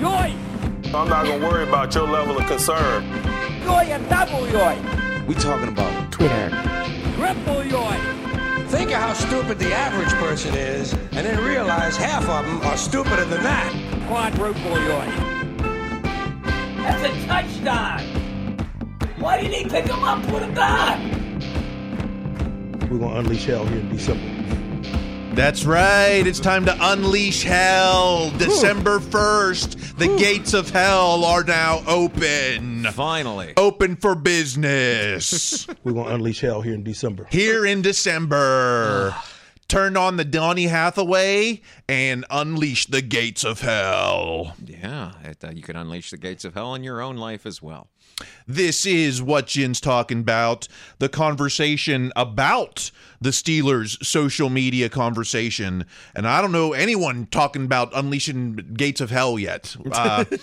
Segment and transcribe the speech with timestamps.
[0.00, 0.32] Yoy!
[0.94, 3.02] I'm not gonna worry about your level of concern.
[3.62, 4.78] Yoy and double yoy!
[5.26, 6.50] We talking about Twitter.
[7.16, 7.98] Triple yoy!
[8.68, 12.76] Think of how stupid the average person is, and then realize half of them are
[12.76, 13.72] stupider than that.
[14.06, 15.10] Quadruple yoy!
[16.76, 18.02] That's a touchdown!
[19.18, 21.00] Why didn't he pick him up with a bat?
[22.88, 24.67] We're gonna unleash hell here in December.
[25.38, 26.26] That's right.
[26.26, 28.32] It's time to unleash hell.
[28.38, 32.82] December 1st, the gates of hell are now open.
[32.86, 33.52] Finally.
[33.56, 35.64] Open for business.
[35.84, 37.28] We're gonna unleash hell here in December.
[37.30, 39.14] Here in December.
[39.68, 44.56] Turn on the Donny Hathaway and unleash the gates of hell.
[44.66, 47.62] Yeah, it, uh, you can unleash the gates of hell in your own life as
[47.62, 47.86] well.
[48.46, 50.68] This is what Yinz talking about
[50.98, 52.90] the conversation about
[53.20, 55.84] the Steelers' social media conversation.
[56.14, 59.76] And I don't know anyone talking about unleashing gates of hell yet.
[59.92, 60.24] Uh,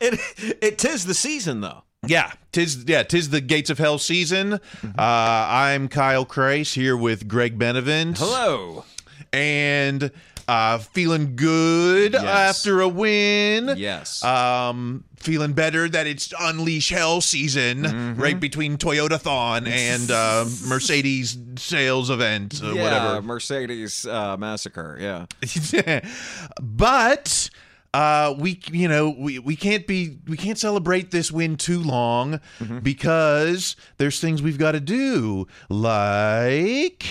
[0.00, 0.20] It
[0.60, 1.84] it tis the season though.
[2.06, 4.50] yeah, tis yeah, tis the gates of hell season.
[4.52, 4.88] Mm-hmm.
[4.98, 8.18] Uh, I'm Kyle Chrise here with Greg Benevent.
[8.18, 8.84] Hello.
[9.32, 10.10] And
[10.48, 12.24] uh, feeling good Yes.
[12.24, 13.74] after a win.
[13.76, 14.22] Yes.
[14.24, 18.20] Um, feeling better that it's unleash hell season Mm-hmm.
[18.20, 23.22] right between Toyotathon and uh, Mercedes sales event or yeah, whatever.
[23.22, 24.98] Mercedes uh, massacre.
[25.00, 25.26] Yeah.
[26.60, 27.50] but
[27.94, 32.40] uh, we you know we, we can't be we can't celebrate this win too long
[32.58, 32.78] Mm-hmm.
[32.80, 37.04] because there's things we've got to do like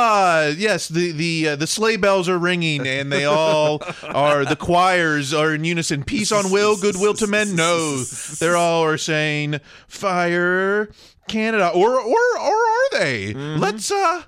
[0.00, 4.44] Ah, yes, the the uh, the sleigh bells are ringing, and they all are.
[4.44, 6.04] The choirs are in unison.
[6.04, 7.56] Peace on will, goodwill to men.
[7.56, 8.04] No,
[8.38, 10.88] they're all are saying fire
[11.26, 13.34] Canada, or or or are they?
[13.34, 14.22] Let's uh,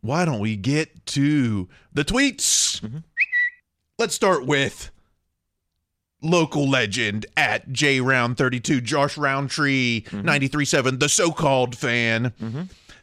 [0.00, 2.80] why don't we get to the tweets?
[3.98, 4.92] Let's start with
[6.22, 12.32] local legend at J Round 32, Josh Rowntree 93.7, the so called fan.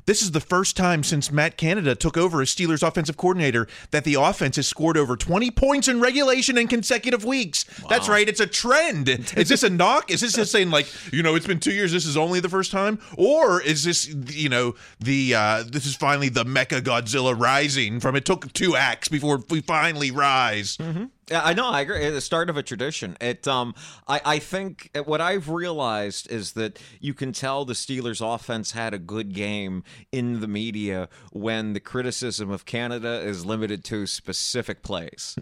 [0.05, 4.03] This is the first time since Matt Canada took over as Steelers offensive coordinator that
[4.03, 7.65] the offense has scored over 20 points in regulation in consecutive weeks.
[7.89, 9.09] That's right, it's a trend.
[9.09, 10.11] is this a knock?
[10.11, 12.49] Is this just saying like, you know, it's been 2 years, this is only the
[12.49, 12.99] first time?
[13.17, 18.15] Or is this, you know, the uh this is finally the Mecha Godzilla rising from
[18.15, 20.77] it took two acts before we finally rise.
[20.79, 21.69] Yeah, I know.
[21.69, 22.01] I agree.
[22.01, 23.17] It's the start of a tradition.
[23.21, 23.47] It.
[23.47, 23.73] Um.
[24.07, 24.21] I.
[24.25, 28.99] I think what I've realized is that you can tell the Steelers' offense had a
[28.99, 35.35] good game in the media when the criticism of Canada is limited to specific plays.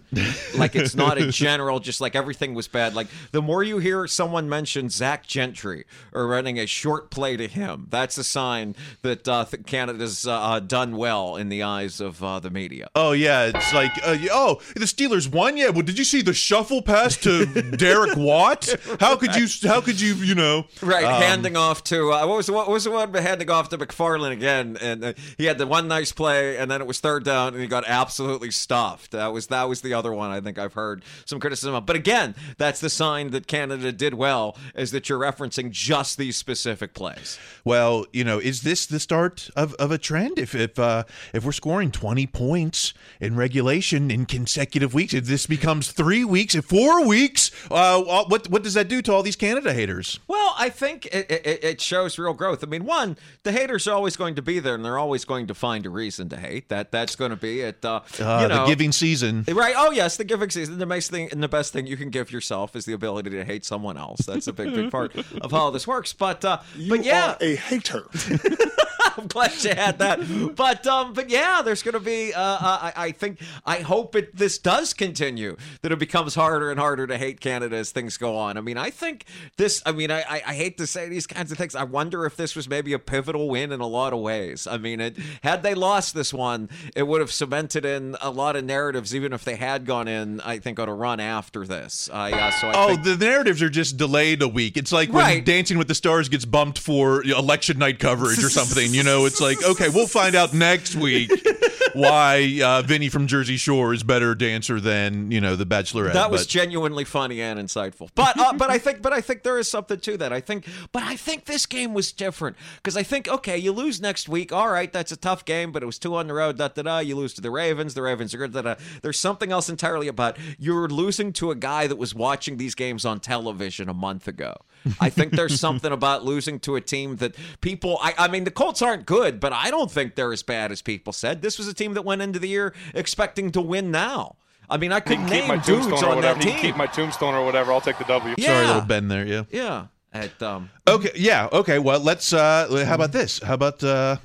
[0.56, 1.80] like it's not a general.
[1.80, 2.94] Just like everything was bad.
[2.94, 7.46] Like the more you hear someone mention Zach Gentry or running a short play to
[7.48, 12.00] him, that's a sign that uh, th- Canada's uh, uh, done well in the eyes
[12.00, 12.88] of uh, the media.
[12.94, 15.56] Oh yeah, it's like uh, oh the Steelers won.
[15.56, 17.46] Yeah, well, did you see the shuffle pass to
[17.76, 18.68] Derek Watt?
[19.00, 19.46] How could you?
[19.66, 20.12] How could you?
[20.12, 23.14] You know, Right, um, handing off to uh, what was the, what was the one
[23.14, 26.82] handing off to McFarland again, and uh, he had the one nice play, and then
[26.82, 29.12] it was third down, and he got absolutely stuffed.
[29.12, 31.86] That was that was the other one I think I've heard some criticism of.
[31.86, 36.36] But again, that's the sign that Canada did well, is that you're referencing just these
[36.36, 37.38] specific plays.
[37.64, 40.38] Well, you know, is this the start of, of a trend?
[40.38, 45.46] If if uh, if we're scoring twenty points in regulation in consecutive weeks, if this
[45.60, 49.74] becomes three weeks, four weeks, uh, what what does that do to all these Canada
[49.74, 50.18] haters?
[50.26, 52.64] Well, I think it, it, it shows real growth.
[52.64, 55.46] I mean, one, the haters are always going to be there, and they're always going
[55.48, 56.68] to find a reason to hate.
[56.70, 57.84] That that's going to be it.
[57.84, 59.44] Uh, Uh, you know, the giving season.
[59.48, 59.74] Right.
[59.76, 60.78] Oh, yes, the giving season.
[60.78, 63.44] The best thing and the best thing you can give yourself is the ability to
[63.44, 64.20] hate someone else.
[64.26, 66.12] That's a big, big part of how this works.
[66.14, 66.58] But, uh,
[66.88, 68.04] but yeah, a hater.
[69.16, 70.54] I'm glad you had that.
[70.56, 72.32] But, um, but yeah, there's going to be.
[72.32, 73.40] Uh, uh, I, I think.
[73.66, 74.36] I hope it.
[74.36, 75.49] This does continue.
[75.82, 78.56] That it becomes harder and harder to hate Canada as things go on.
[78.56, 79.24] I mean, I think
[79.56, 79.82] this.
[79.86, 81.74] I mean, I, I, I hate to say these kinds of things.
[81.74, 84.66] I wonder if this was maybe a pivotal win in a lot of ways.
[84.66, 88.56] I mean, it had they lost this one, it would have cemented in a lot
[88.56, 89.14] of narratives.
[89.14, 92.08] Even if they had gone in, I think on a run after this.
[92.12, 94.76] I, uh, so I Oh, think, the narratives are just delayed a week.
[94.76, 95.44] It's like when Right.
[95.44, 98.92] Dancing with the Stars gets bumped for election night coverage or something.
[98.94, 101.30] You know, it's like, okay, we'll find out next week
[101.94, 106.12] why uh, Vinny from Jersey Shore is better dancer than you know the Bachelorette.
[106.12, 108.10] That was but- genuinely funny and insightful.
[108.14, 110.32] But uh, but I think but I think there is something to that.
[110.32, 114.00] I think but I think this game was different because I think okay, you lose
[114.00, 114.52] next week.
[114.52, 116.58] All right, that's a tough game, but it was two on the road.
[116.58, 116.98] Da da da.
[116.98, 117.94] You lose to the Ravens.
[117.94, 118.52] The Ravens are good.
[118.52, 118.74] Da, da.
[119.02, 123.04] There's something else entirely about you're losing to a guy that was watching these games
[123.04, 124.54] on television a month ago.
[125.00, 127.98] I think there's something about losing to a team that people.
[128.00, 130.82] I, I mean, the Colts aren't good, but I don't think they're as bad as
[130.82, 131.42] people said.
[131.42, 133.90] This was a team that went into the year expecting to win.
[133.90, 134.36] Now.
[134.68, 136.38] I mean, I could keep name my dudes tombstone or on whatever.
[136.38, 136.60] that team.
[136.60, 137.72] keep my tombstone or whatever.
[137.72, 138.34] I'll take the W.
[138.38, 138.46] Yeah.
[138.46, 139.26] Sorry, little Ben there.
[139.26, 139.44] Yeah.
[139.50, 139.86] Yeah.
[140.12, 141.10] At um Okay.
[141.16, 141.48] Yeah.
[141.60, 141.78] Okay.
[141.78, 142.32] Well, let's.
[142.32, 143.40] uh How about this?
[143.42, 144.16] How about uh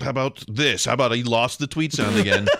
[0.00, 0.84] How about this?
[0.84, 2.46] How about he lost the tweet sound again?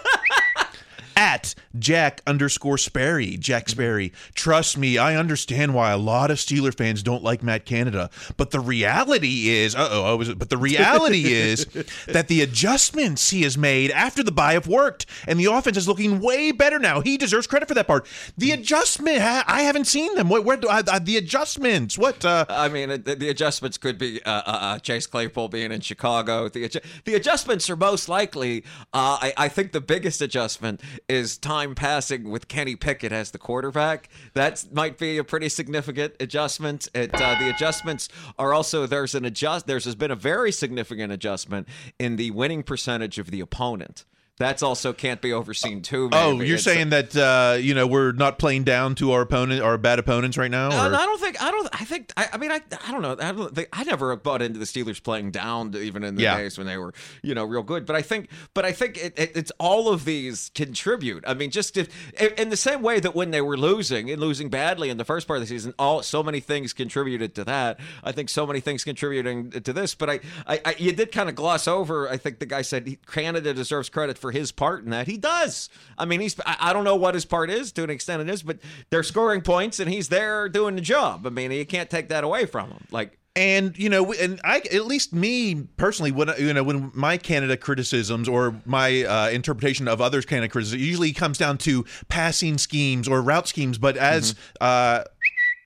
[1.17, 4.13] At Jack underscore Sperry, Jack Sperry.
[4.35, 8.11] Trust me, I understand why a lot of Steeler fans don't like Matt Canada.
[8.37, 10.35] But the reality is, uh oh, I was.
[10.35, 11.65] But the reality is
[12.07, 15.89] that the adjustments he has made after the buy have worked, and the offense is
[15.89, 17.01] looking way better now.
[17.01, 18.07] He deserves credit for that part.
[18.37, 20.29] The adjustment, I haven't seen them.
[20.29, 21.97] Where, where do I, the adjustments?
[21.97, 22.25] What?
[22.25, 25.81] uh I mean, the, the adjustments could be uh, uh, uh, Chase Claypool being in
[25.81, 26.49] Chicago.
[26.49, 28.65] The the adjustments are most likely.
[28.93, 33.39] Uh, I, I think the biggest adjustment is time passing with Kenny Pickett as the
[33.39, 34.09] quarterback.
[34.35, 36.89] That might be a pretty significant adjustment.
[36.95, 38.09] It, uh, the adjustments
[38.39, 39.67] are also there's an adjust.
[39.67, 41.69] There's has been a very significant adjustment
[41.99, 44.05] in the winning percentage of the opponent.
[44.39, 46.11] That's also can't be overseen too.
[46.13, 49.63] Oh, you're It's- saying that uh, you know we're not playing down to our opponent,
[49.63, 50.69] our bad opponents right now?
[50.69, 51.43] No, I don't think.
[51.43, 51.69] I don't.
[51.73, 52.13] I think.
[52.19, 52.61] I, I mean, I.
[52.87, 53.17] I don't know.
[53.19, 53.69] I don't think.
[53.73, 56.37] I never bought into the Steelers playing down, to- even in the Yeah.
[56.37, 56.93] days when they were,
[57.23, 57.87] you know, real good.
[57.87, 58.29] But I think.
[58.53, 61.25] But I think it, it, it's all of these contribute.
[61.27, 61.89] I mean, just if
[62.21, 65.05] in in the same way that when they were losing and losing badly in the
[65.05, 67.81] first part of the season, all so many things contributed to that.
[68.05, 69.95] I think so many things contributing to this.
[69.95, 72.07] But I, I, I you did kind of gloss over.
[72.09, 75.07] I think the guy said he, Canada deserves credit for his part in that.
[75.07, 75.69] He does.
[75.99, 76.37] I mean, he's.
[76.45, 78.59] I, don't know what his part is to an extent it is, but
[78.91, 81.27] they're scoring points and he's there doing the job.
[81.27, 82.85] I mean, you can't take that away from him.
[82.91, 83.19] Like.
[83.37, 87.57] and you know, and I at least me personally, when you know, when my Canada
[87.57, 93.07] criticisms or my uh, interpretation of others' Canada criticism usually comes down to passing schemes
[93.09, 95.05] or route schemes, but as uh,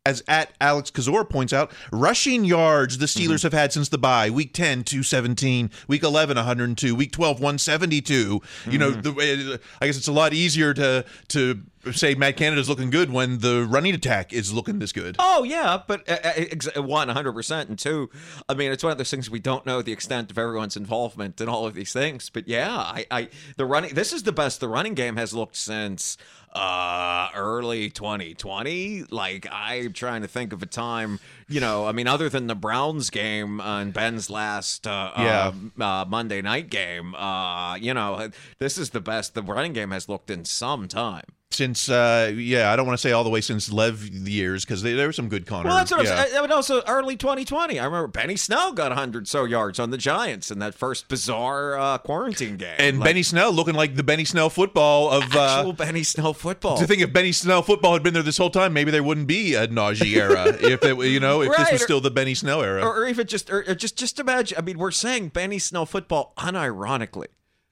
[0.06, 3.46] as at Alex Kazor points out, rushing yards the Steelers mm-hmm.
[3.46, 4.30] have had since the bye.
[4.30, 5.70] Week 10, 217.
[5.88, 6.94] Week 11, 102.
[6.94, 8.40] Week 12, 172.
[8.70, 9.00] You know, mm-hmm.
[9.02, 11.60] the, I guess it's a lot easier to to
[11.92, 15.16] say Matt Canada's looking good when the running attack is looking this good.
[15.18, 18.10] Oh yeah, but uh, uh, ex- one hundred percent, and two,
[18.48, 21.40] I mean, it's one of those things we don't know the extent of everyone's involvement
[21.40, 22.28] in all of these things.
[22.30, 23.94] But yeah, I, I the running.
[23.94, 26.16] This is the best the running game has looked since
[26.52, 32.08] uh early 2020 like i'm trying to think of a time you know i mean
[32.08, 35.52] other than the browns game uh, and ben's last uh, Yeah.
[35.78, 39.92] uh, uh monday night game uh you know this is the best the running game
[39.92, 41.22] has looked in some time
[41.52, 44.82] since uh yeah i don't want to say all the way since lev years because
[44.82, 45.68] there were some good Connor.
[45.68, 46.20] Well, that's what yeah.
[46.22, 46.42] I'm saying.
[46.42, 47.78] But also early 2020.
[47.80, 51.76] I remember Benny Snell got 100 so yards on the Giants in that first bizarre
[51.78, 52.74] uh, quarantine game.
[52.78, 56.34] and Like, benny snell looking like the benny snell football of actual uh Benny Snell
[56.34, 56.78] football.
[56.78, 59.26] to think if Benny Snell football had been there this whole time, maybe there wouldn't
[59.26, 60.46] be a Najee era.
[60.60, 62.82] if it, you know, if this was or- still the Benny Snell era.
[62.82, 64.56] or, or even just, or, or just, just imagine.
[64.58, 67.26] I mean, we're saying Benny Snell football unironically.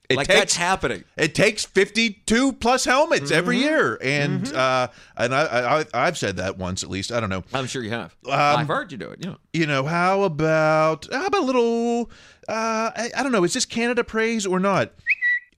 [0.09, 1.03] It like takes- that's happening.
[1.17, 3.63] It takes 52 plus helmets every Mm-hmm.
[3.65, 7.11] year, and uh, and I, I I've said that once at least.
[7.11, 7.43] I don't know.
[7.53, 8.15] I'm sure you have.
[8.25, 9.19] Um, I've heard you do it.
[9.23, 9.35] Yeah.
[9.53, 12.09] You know how about how about a little?
[12.47, 13.43] Uh, I, I don't know.
[13.43, 14.93] Is this Canada praise or not?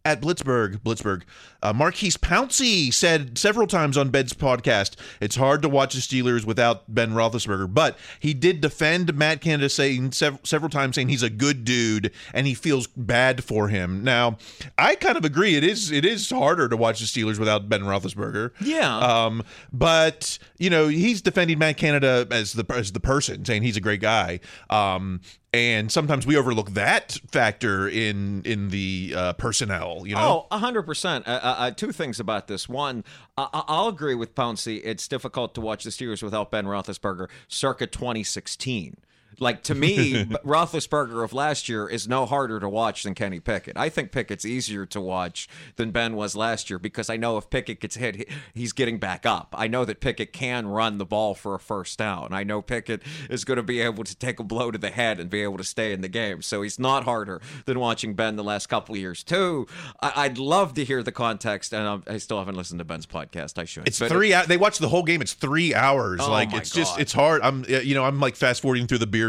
[0.04, 1.22] At Blitzburg, Blitzburg,
[1.62, 6.46] uh, Maurkice Pouncey said several times on Ben's podcast, it's hard to watch the Steelers
[6.46, 7.74] without Ben Roethlisberger.
[7.74, 12.12] But he did defend Matt Canada, saying sev- several times, saying he's a good dude
[12.34, 14.04] and he feels bad for him.
[14.04, 14.38] Now,
[14.78, 15.56] I kind of agree.
[15.56, 18.52] It is it is harder to watch the Steelers without Ben Roethlisberger.
[18.62, 18.98] Yeah.
[18.98, 23.78] Um, but you know, he's defending Matt Canada as the as the person, saying he's
[23.78, 24.40] a great guy.
[24.70, 25.22] Um,
[25.54, 30.04] and sometimes we overlook that factor in in the uh, personnel.
[30.06, 30.48] You know.
[30.50, 31.26] Oh, hundred percent.
[31.52, 32.70] Uh, uh, two things about this.
[32.70, 33.04] One,
[33.38, 34.80] I- I- I'll agree with Pouncey.
[34.86, 38.98] It's difficult to watch the Steelers without Ben Roethlisberger, circa 2016.
[39.40, 43.78] Like to me, Roethlisberger of last year is no harder to watch than Kenny Pickett.
[43.78, 45.48] I think Pickett's easier to watch
[45.78, 49.26] than Ben was last year because I know if Pickett gets hit, he's getting back
[49.26, 49.54] up.
[49.58, 52.30] I know that Pickett can run the ball for a first down.
[52.34, 55.20] I know Pickett is going to be able to take a blow to the head
[55.20, 56.42] and be able to stay in the game.
[56.42, 59.24] So he's not harder than watching Ben the last couple of years.
[59.24, 59.68] Two,
[60.02, 63.06] I- I'd love to hear the context, and I'm- I still haven't listened to Ben's
[63.06, 63.58] podcast.
[63.58, 63.88] I should.
[63.88, 64.32] It's But three.
[64.32, 65.22] hou- They watch the whole game.
[65.22, 66.20] It's three hours.
[66.22, 67.42] Oh like it's just it's hard.
[67.42, 69.21] I'm you know I'm like fast forwarding through the beer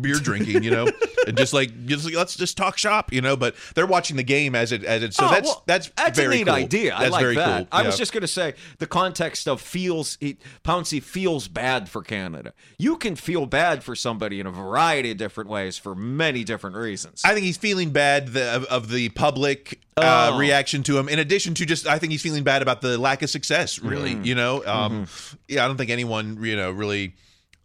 [0.00, 0.62] beer drinking.
[0.62, 0.86] You know,
[1.26, 3.12] and just like just like, let's just talk shop.
[3.12, 5.14] You know, but they're watching the game as it as it.
[5.14, 6.54] So Oh, that's well, that's that's very a neat cool.
[6.54, 6.94] idea.
[6.94, 7.58] I like very that.
[7.58, 7.68] cool.
[7.72, 12.02] I was just going to say the context of feels he, Pouncey feels bad for
[12.02, 12.52] Canada.
[12.78, 16.76] You can feel bad for somebody in a variety of different ways for many different
[16.76, 17.22] reasons.
[17.24, 20.38] I think he's feeling bad the, of, of the public uh, Oh.
[20.38, 21.08] reaction to him.
[21.08, 23.78] In addition to just, I think he's feeling bad about the lack of success.
[23.80, 24.24] Really, Mm.
[24.26, 25.36] you know, um, Mm-hmm.
[25.48, 27.14] yeah, I don't think anyone, you know, really.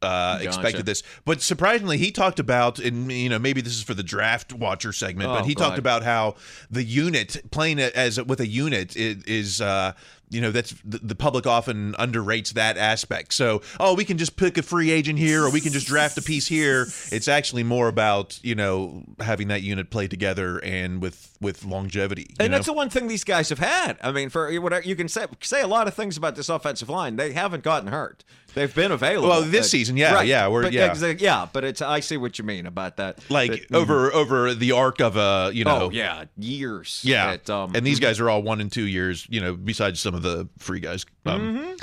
[0.04, 0.48] Uh, Gotcha.
[0.48, 4.04] expected this, but surprisingly, he talked about, and you know, maybe this is for the
[4.04, 6.36] draft watcher segment, Oh, but he talked about how
[6.70, 9.94] the unit playing it as with a unit is, is uh,
[10.30, 13.34] you know, that's the, the public often underrates that aspect.
[13.34, 16.18] So, oh, we can just pick a free agent here, or we can just draft
[16.18, 16.88] a piece here.
[17.12, 22.34] It's actually more about you know having that unit play together and with with longevity.
[22.40, 22.58] and know?
[22.58, 23.98] that's the one thing these guys have had.
[24.02, 26.90] I mean, for whatever you can say, say a lot of things about this offensive
[26.90, 27.18] line.
[27.18, 28.24] They haven't gotten hurt.
[28.56, 29.30] They've been available.
[29.30, 31.14] Well, this season, yeah, yeah, we're- but, yeah.
[31.20, 31.48] yeah.
[31.52, 33.20] But it's I see what you mean about that.
[33.30, 37.02] like That- over over the arc of a you know oh yeah, years.
[37.04, 39.28] Yeah, That, um, and these guys are all one and two years.
[39.30, 41.06] You know, besides some of the free guys.
[41.26, 41.74] Um, Mm-hmm.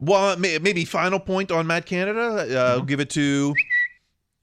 [0.00, 2.20] Well, maybe final point on Matt Canada.
[2.20, 2.56] Uh, Mm-hmm.
[2.56, 3.52] I'll give it to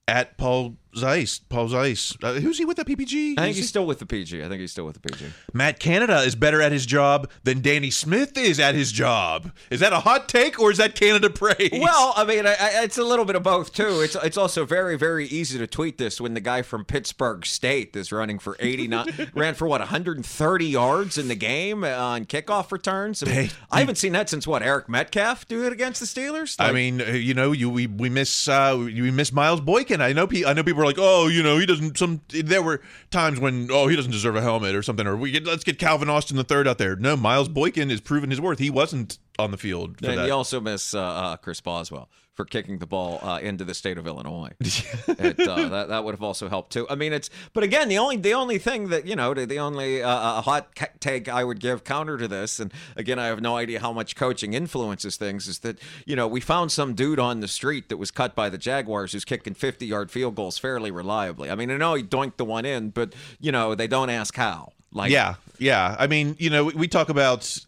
[0.08, 1.40] at Paul Zeise.
[1.48, 2.16] Paul Zeise.
[2.22, 3.32] Uh, who's he with the PPG?
[3.38, 4.42] I think he's he- still with the PG.
[4.42, 5.26] I think he's still with the PG.
[5.52, 9.52] Matt Canada is better at his job than Danny Smith is at his job.
[9.70, 11.70] Is that a hot take or is that Canada praise?
[11.72, 14.00] Well, I mean, I, I, it's a little bit of both too.
[14.00, 17.94] It's it's also very very easy to tweet this when the guy from Pittsburg State
[17.96, 23.22] is running for 89 ran for what 130 yards in the game on kickoff returns.
[23.22, 26.06] I, mean, Hey, I haven't seen that since what Eric Metcalf do it against the
[26.06, 26.56] Steelers.
[26.58, 30.00] I mean, uh, you know, you we, we miss uh, we miss Miles Boykin.
[30.00, 31.98] I know I know people are like, oh, you know, he doesn't.
[31.98, 35.30] Some there were times when oh, he doesn't deserve a helmet or something, or we
[35.30, 36.96] get, let's get Calvin Austin the third out there.
[36.96, 38.58] No, Miles Boykin has proven his worth.
[38.58, 40.26] He wasn't on the field for and that.
[40.26, 43.96] you also miss uh, uh, Chris Boswell for kicking the ball uh, into the state
[43.96, 44.52] of Illinois.
[44.60, 46.86] it, uh, that that would have also helped too.
[46.88, 49.58] I mean, it's but again, the only the only thing that you know, the, the
[49.58, 50.68] only uh, uh, hot
[51.00, 54.14] take I would give counter to this, and again, I have no idea how much
[54.14, 57.96] coaching influences things, is that you know we found some dude on the street that
[57.96, 61.50] was cut by the Jaguars who's kicking fifty yard field goals fairly reliably.
[61.50, 64.36] I mean, I know he doinked the one in, but you know they don't ask
[64.36, 64.72] how.
[64.92, 65.96] Like yeah, yeah.
[65.98, 67.58] I mean, you know, we, we talk about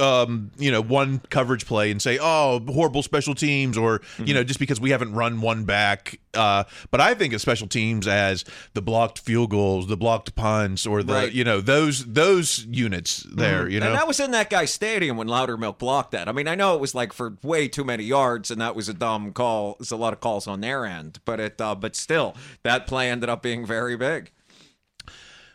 [0.00, 4.44] um, you know, one coverage play and say, "Oh, horrible special teams," or you know,
[4.44, 6.18] just because we haven't run one back.
[6.34, 10.86] Uh, but I think of special teams as the blocked field goals, the blocked punts,
[10.86, 11.32] or the Right.
[11.32, 13.68] you know those those units there.
[13.68, 16.28] You know, And that was in that guy's stadium when Loudermilk blocked that.
[16.28, 18.88] I mean, I know it was like for way too many yards, and that was
[18.88, 19.76] a dumb call.
[19.78, 23.10] There's a lot of calls on their end, but it, uh, but still, that play
[23.10, 24.30] ended up being very big.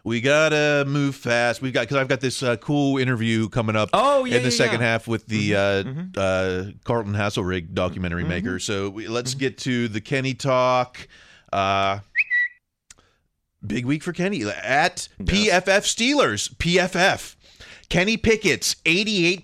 [0.06, 1.62] We gotta move fast.
[1.62, 3.90] We've got because I've got this uh, cool interview coming up.
[3.94, 4.88] Oh, yeah, in the yeah, second yeah.
[4.88, 8.60] half with the uh, uh, Carlton Haselrig documentary maker.
[8.60, 11.08] So we, let's get to the Kenny talk.
[11.54, 12.00] Uh,
[13.66, 16.54] big week for Kenny at PFF Steelers.
[16.56, 17.36] PFF.
[17.94, 19.44] Kenny Pickett's 88.5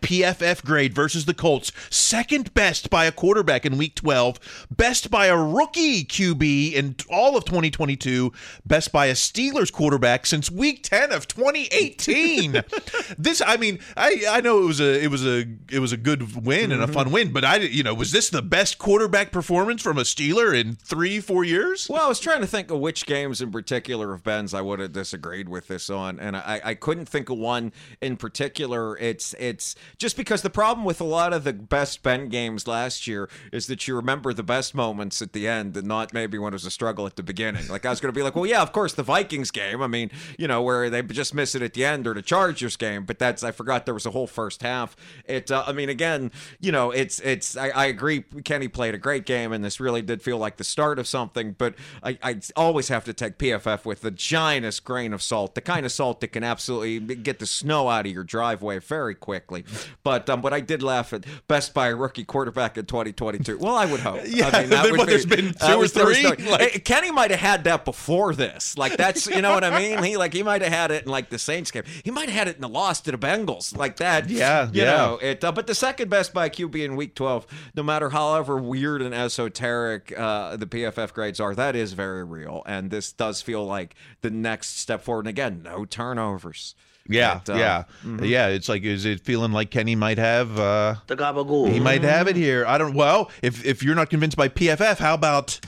[0.00, 5.26] PFF grade versus the Colts, second best by a quarterback in week 12, best by
[5.26, 8.32] a rookie QB in all of 2022,
[8.66, 12.64] best by a Steelers quarterback since week 10 of 2018.
[13.16, 15.96] this I mean, I I know it was a it was a it was a
[15.96, 16.92] good win and a mm-hmm.
[16.92, 20.60] fun win, but I you know, was this the best quarterback performance from a Steeler
[20.60, 21.88] in 3 4 years?
[21.88, 24.80] Well, I was trying to think of which games in particular of Ben's I would
[24.80, 27.59] have disagreed with this on, and I, I couldn't think of one
[28.00, 28.96] in particular.
[28.98, 33.06] It's it's just because the problem with a lot of the best Ben games last
[33.06, 36.52] year is that you remember the best moments at the end and not maybe when
[36.52, 37.68] it was a struggle at the beginning.
[37.68, 39.82] Like I was going to be like, well, yeah, of course the Vikings game.
[39.82, 42.76] I mean, you know, where they just miss it at the end, or the Chargers
[42.76, 43.04] game.
[43.04, 44.96] But that's I forgot there was a whole first half.
[45.24, 45.50] It.
[45.50, 47.56] Uh, I mean, again, you know, it's it's.
[47.56, 48.22] I, I agree.
[48.44, 51.52] Kenny played a great game, and this really did feel like the start of something.
[51.58, 55.60] But I, I always have to take PFF with the giantest grain of salt, the
[55.60, 59.64] kind of salt that can absolutely get the snow out of your driveway very quickly.
[60.02, 63.58] But um, but I did laugh at best a rookie quarterback in 2022.
[63.58, 64.20] Well, I would hope.
[64.30, 66.26] Yeah, I mean, that would be, there's been two or was- there was three?
[66.28, 68.76] Like- Hey, Kenny might have had that before this.
[68.78, 70.02] Like that's you know what I mean.
[70.02, 71.84] He like he might have had it in like the Saints game.
[72.04, 74.28] He might have had it in the loss to the Bengals like that.
[74.30, 74.96] Yeah, you yeah.
[74.96, 75.42] know it.
[75.42, 79.14] Uh, but the second best by QB in Week 12, no matter however weird and
[79.14, 82.62] esoteric uh, the PFF grades are, that is very real.
[82.66, 85.20] And this does feel like the next step forward.
[85.22, 86.74] And again, no turnovers.
[87.10, 88.28] Yeah, But, uh, yeah, mhm.
[88.28, 88.46] yeah.
[88.48, 90.58] It's like, is it feeling like Kenny might have?
[90.58, 91.72] uh The gabagool.
[91.72, 92.64] He might have it here.
[92.66, 92.94] I don't.
[92.94, 95.60] Well, if if you're not convinced by PFF, how about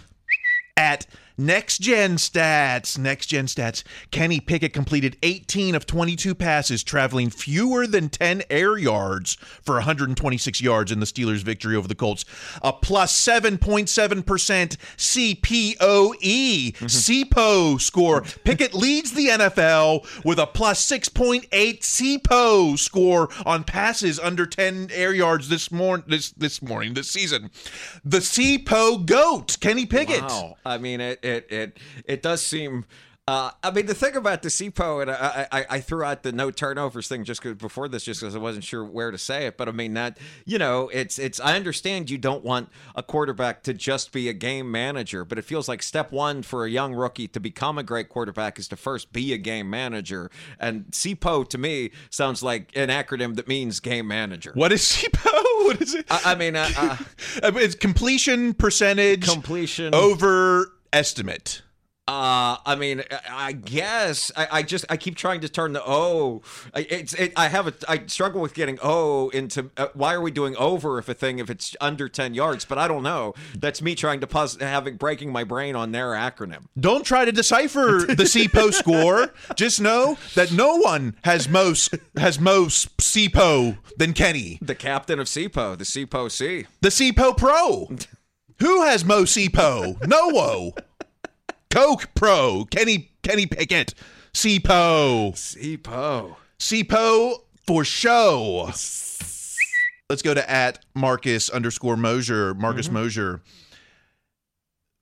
[0.76, 1.06] at
[1.38, 2.98] Next Gen Stats?
[2.98, 3.82] Next Gen Stats.
[4.10, 10.60] Kenny Pickett completed 18 of 22 passes, traveling fewer than 10 air yards for 126
[10.60, 12.24] yards in the Steelers' victory over the Colts.
[12.62, 18.22] A plus 7.7% CPOE, CPO score.
[18.44, 25.12] Pickett leads the NFL with a plus 6.8 CPO score on passes under 10 air
[25.12, 26.04] yards this morning.
[26.08, 27.50] This this morning, this season.
[28.04, 30.22] The CPO goat, Kenny Pickett.
[30.22, 30.56] Wow.
[30.64, 32.84] I mean, it it it it does seem.
[33.28, 36.32] Uh, I mean, the thing about the CPO, and I, I, I threw out the
[36.32, 39.56] no turnovers thing just before this, just because I wasn't sure where to say it.
[39.56, 41.38] But I mean, that you know, it's it's.
[41.38, 45.44] I understand you don't want a quarterback to just be a game manager, but it
[45.44, 48.76] feels like step one for a young rookie to become a great quarterback is to
[48.76, 50.28] first be a game manager.
[50.58, 54.50] And CPO to me sounds like an acronym that means game manager.
[54.54, 55.42] What is CPO?
[55.62, 56.06] What is it?
[56.10, 56.96] I, I mean, uh, uh,
[57.54, 61.62] it's completion percentage completion over estimate.
[62.09, 66.42] Uh, I mean, I- guess I, I just I keep trying to turn the O.
[66.74, 69.70] I- It's it, I have a I struggle with getting O into.
[69.76, 72.64] Uh, why are we doing over if a thing if it's under ten yards?
[72.64, 73.35] But I don't know.
[73.57, 76.64] That's me trying to pause having breaking my brain on their acronym.
[76.78, 79.33] Don't try to decipher the CPO score.
[79.57, 84.59] Just know that no one has most has most CPO than Kenny.
[84.61, 86.66] The captain of CPO, the CPO C.
[86.81, 87.90] The CPO Pro.
[88.62, 90.07] Who has Mo CPO?
[90.07, 90.72] No
[91.68, 92.64] Coke Pro.
[92.70, 93.92] Kenny Kenny Pickett.
[94.35, 95.33] CPO.
[95.33, 96.37] CPO.
[96.61, 97.35] CPO
[97.66, 98.66] for show.
[98.66, 102.55] Let's go to at Marcus underscore Mosher.
[102.55, 102.94] Marcus mm-hmm.
[102.94, 103.42] Mosher.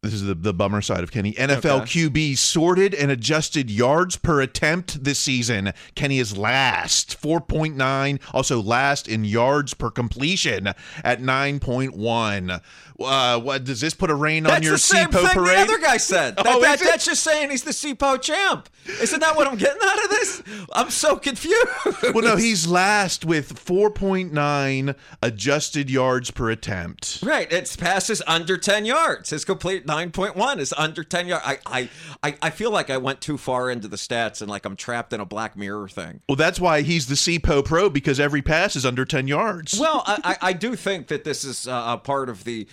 [0.03, 1.35] This is the, the bummer side of Kenny.
[1.35, 5.75] NFL QB sorted and adjusted yards per attempt this season.
[5.95, 8.19] Kenny is last, 4.9.
[8.33, 10.69] Also last in yards per completion
[11.05, 12.63] at 9.1.
[13.01, 15.59] Uh, what does this put a rein on That's your the same CPO thing parade?
[15.59, 16.37] the other guy said.
[16.37, 18.69] That, Oh, that- that's just saying he's the CPO champ.
[19.01, 20.43] Isn't that what I'm getting out of this?
[20.73, 21.69] I'm so confused.
[22.15, 27.21] well, no, he's last with 4.9 adjusted yards per attempt.
[27.23, 29.31] Right, it's passes under ten yards.
[29.31, 31.45] His complete nine point one is under ten yards.
[31.47, 31.89] I,
[32.23, 35.13] I, I, feel like I went too far into the stats and like I'm trapped
[35.13, 36.21] in a Black Mirror thing.
[36.29, 39.79] Well, that's why he's the CPO Pro because every pass is under 10 yards.
[39.79, 42.67] Well, I, I, I do think that this is uh, a part of the.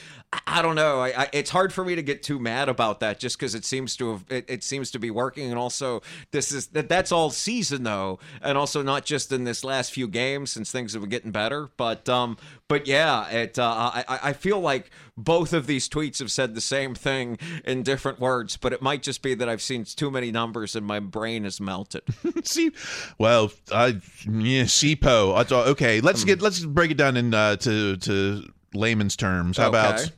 [0.47, 0.99] I- don't know.
[1.01, 3.63] I, I, it's hard for me to get too mad about that, just because it
[3.63, 6.01] seems to have it, it seems to be working, and also
[6.31, 10.07] this is that that's all season though, and also not just in this last few
[10.07, 11.69] games since things have been getting better.
[11.77, 13.57] But um, but yeah, it.
[13.59, 17.81] Uh, I I- feel like both of these tweets have said the same thing in
[17.83, 20.99] different words, but it might just be that I've seen too many numbers and my
[20.99, 22.03] brain is melted.
[22.43, 22.71] See,
[23.17, 25.35] well, I yeah, CPO.
[25.35, 26.27] I thought, okay, let's Hmm.
[26.27, 29.57] get let's break it down in uh, to to layman's terms.
[29.57, 30.09] How about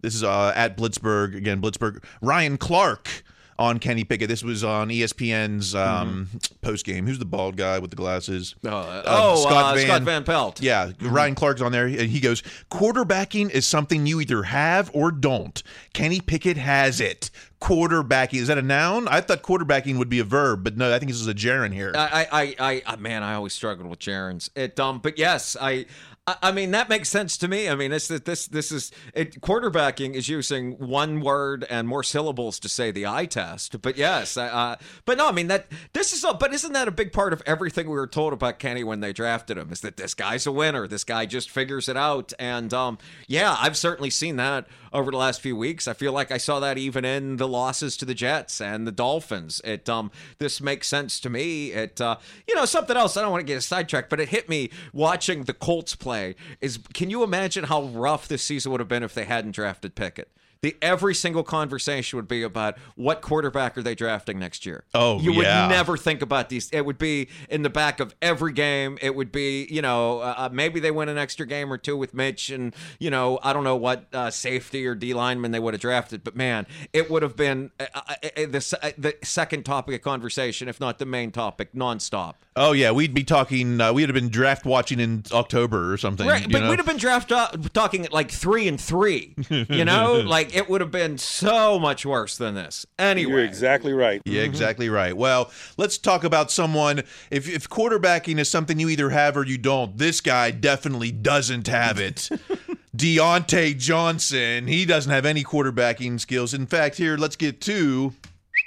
[0.00, 1.60] this is uh, at Blitzberg again?
[1.60, 3.24] Blitzberg Ryan Clark
[3.58, 4.28] on Kenny Pickett.
[4.28, 6.28] This was on ESPN's um,
[6.60, 7.06] post game.
[7.06, 8.54] Who's the bald guy with the glasses?
[8.62, 8.74] Mm-hmm.
[8.74, 10.60] Uh, oh, uh, Scott Van Pelt.
[10.60, 15.12] Yeah, Ryan Clark's on there, and he goes, "Quarterbacking is something you either have or
[15.12, 15.62] don't.
[15.92, 17.30] Kenny Pickett has it.
[17.62, 18.40] Quarterbacking.
[18.40, 19.06] Is that a noun?
[19.06, 21.74] I thought quarterbacking would be a verb, but no, I think this is a gerund
[21.74, 21.92] here.
[21.94, 24.50] I, I, I, man, I always struggled with gerunds.
[24.56, 25.86] It, um, but yes, I,
[26.26, 27.68] I, mean that makes sense to me.
[27.68, 29.40] I mean, it's that this, this is it.
[29.40, 33.82] Quarterbacking is using one word and more syllables to say the eye test.
[33.82, 36.22] But yes, uh, but no, I mean that this is.
[36.22, 39.00] A, but isn't that a big part of everything we were told about Kenny when
[39.00, 39.72] they drafted him?
[39.72, 40.86] Is that this guy's a winner?
[40.86, 42.32] This guy just figures it out.
[42.38, 45.88] And um, yeah, I've certainly seen that over the last few weeks.
[45.88, 48.92] I feel like I saw that even in the losses to the Jets and the
[48.92, 49.60] Dolphins.
[49.64, 51.70] It um this makes sense to me.
[51.70, 52.16] It uh
[52.48, 53.16] you know something else.
[53.16, 56.34] I don't want to get a sidetrack, but it hit me watching the Colts play.
[56.60, 59.94] Is can you imagine how rough this season would have been if they hadn't drafted
[59.94, 60.28] Pickett?
[60.62, 64.84] The every single conversation would be about what quarterback are they drafting next year.
[64.94, 66.70] Oh, you would never think about these.
[66.70, 68.96] It would be in the back of every game.
[69.02, 72.14] It would be, you know, uh, maybe they win an extra game or two with
[72.14, 75.74] Mitch, and you know, I don't know what uh, safety or D lineman they would
[75.74, 79.64] have drafted, but man, it would have been uh, uh, uh, the uh, the second
[79.64, 82.34] topic of conversation, if not the main topic, nonstop.
[82.54, 83.80] Oh yeah, we'd be talking.
[83.80, 86.26] Uh, we'd have been draft watching in October or something.
[86.26, 86.70] Right, but know?
[86.70, 89.34] we'd have been draft uh, talking at like three and three.
[89.48, 92.86] You know, like it would have been so much worse than this.
[92.98, 94.20] Anyway, You're exactly right.
[94.24, 95.16] Yeah, exactly right.
[95.16, 96.98] Well, let's talk about someone.
[97.30, 101.66] If, if quarterbacking is something you either have or you don't, this guy definitely doesn't
[101.68, 102.28] have it.
[102.96, 106.52] Diontae Johnson, he doesn't have any quarterbacking skills.
[106.52, 108.12] In fact, here, let's get to,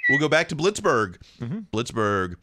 [0.08, 1.16] we'll go back to Blitzburg.
[1.72, 2.36] Blitzburg.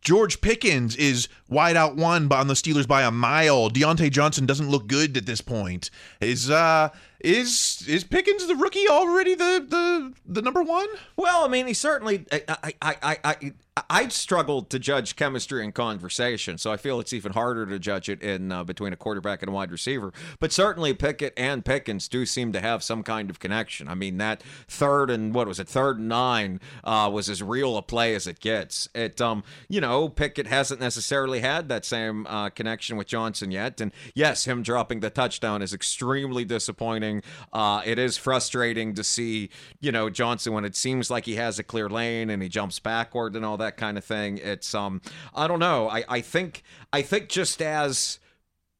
[0.00, 3.68] George Pickens is wide out one on the Steelers by a mile.
[3.68, 5.90] Diontae Johnson doesn't look good at this point.
[6.20, 6.88] Is uh
[7.20, 10.88] is is Pickens the rookie already the the the number one?
[11.16, 12.26] Well, I mean, he certainly.
[12.32, 13.52] I, I, I, I,
[13.88, 18.08] I, struggled to judge chemistry and conversation, so I feel it's even harder to judge
[18.08, 20.12] it in uh, between a quarterback and a wide receiver.
[20.38, 23.88] But certainly, Pickett and Pickens do seem to have some kind of connection.
[23.88, 27.76] I mean, that third and what was it, third and nine, uh, was as real
[27.76, 28.88] a play as it gets.
[28.94, 33.80] It, um, you know, Pickett hasn't necessarily had that same uh, connection with Johnson yet,
[33.80, 37.09] and yes, him dropping the touchdown is extremely disappointing.
[37.52, 41.58] Uh, it is frustrating to see, you know, Johnson when it seems like he has
[41.58, 44.38] a clear lane and he jumps backward and all that kind of thing.
[44.38, 45.00] It's um,
[45.34, 45.88] I don't know.
[45.88, 48.18] I I think I think just as.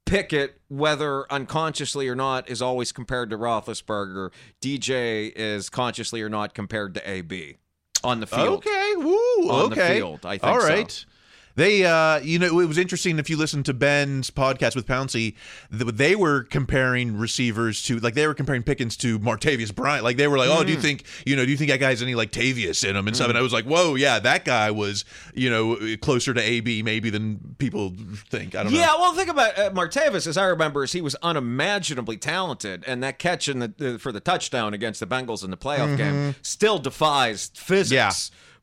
[0.07, 4.33] Pickett, whether unconsciously or not, is always compared to Roethlisberger.
[4.61, 7.59] DJ is consciously or not compared to AB
[8.03, 8.67] on the field.
[8.67, 9.15] Okay, woo,
[9.51, 9.97] On the okay.
[9.97, 10.67] field, I think All so.
[11.61, 15.35] They, uh, you know, it was interesting if you listen to Ben's podcast with Pouncey,
[15.71, 20.03] th- they were comparing receivers to, like, they were comparing Pickens to Martavis Bryant.
[20.03, 20.83] Like, they were like, oh, do you Mm.
[20.83, 23.15] think, you know, do you think that guy has any, like, Tavius in him and
[23.15, 23.29] stuff?
[23.29, 27.11] And I was like, whoa, yeah, that guy was, you know, closer to AB maybe
[27.11, 27.93] than people
[28.31, 28.55] think.
[28.55, 28.79] I don't know.
[28.79, 30.27] Yeah, well, think about uh, Martavis.
[30.27, 34.13] As I remember, is he was unimaginably talented, and that catch in the, the for
[34.13, 36.35] the touchdown against the Bengals in the playoff game Mhm.
[36.41, 37.93] still defies physics.
[37.93, 38.13] Yeah.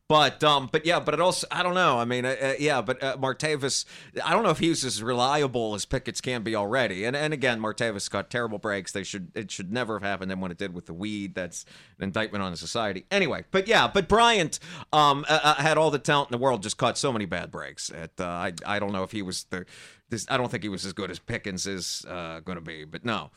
[0.08, 1.98] But um, but yeah, but it also I don't know.
[1.98, 3.84] I mean, uh, uh, yeah, but uh, Martavis,
[4.24, 7.04] I don't know if he's as reliable as Pickett's can be already.
[7.04, 8.90] And and again, Martavis got terrible breaks.
[8.90, 10.30] They should it should never have happened.
[10.30, 11.66] Then when it did with the weed, that's
[11.98, 13.04] an indictment on society.
[13.10, 14.58] Anyway, but yeah, but Bryant
[14.94, 17.50] um uh, uh, had all the talent in the world, just caught so many bad
[17.50, 17.90] breaks.
[17.90, 19.66] At, uh, I I don't know if he was the
[20.08, 20.24] this.
[20.30, 22.86] I don't think he was as good as Pickens is going to be.
[22.86, 23.30] But no,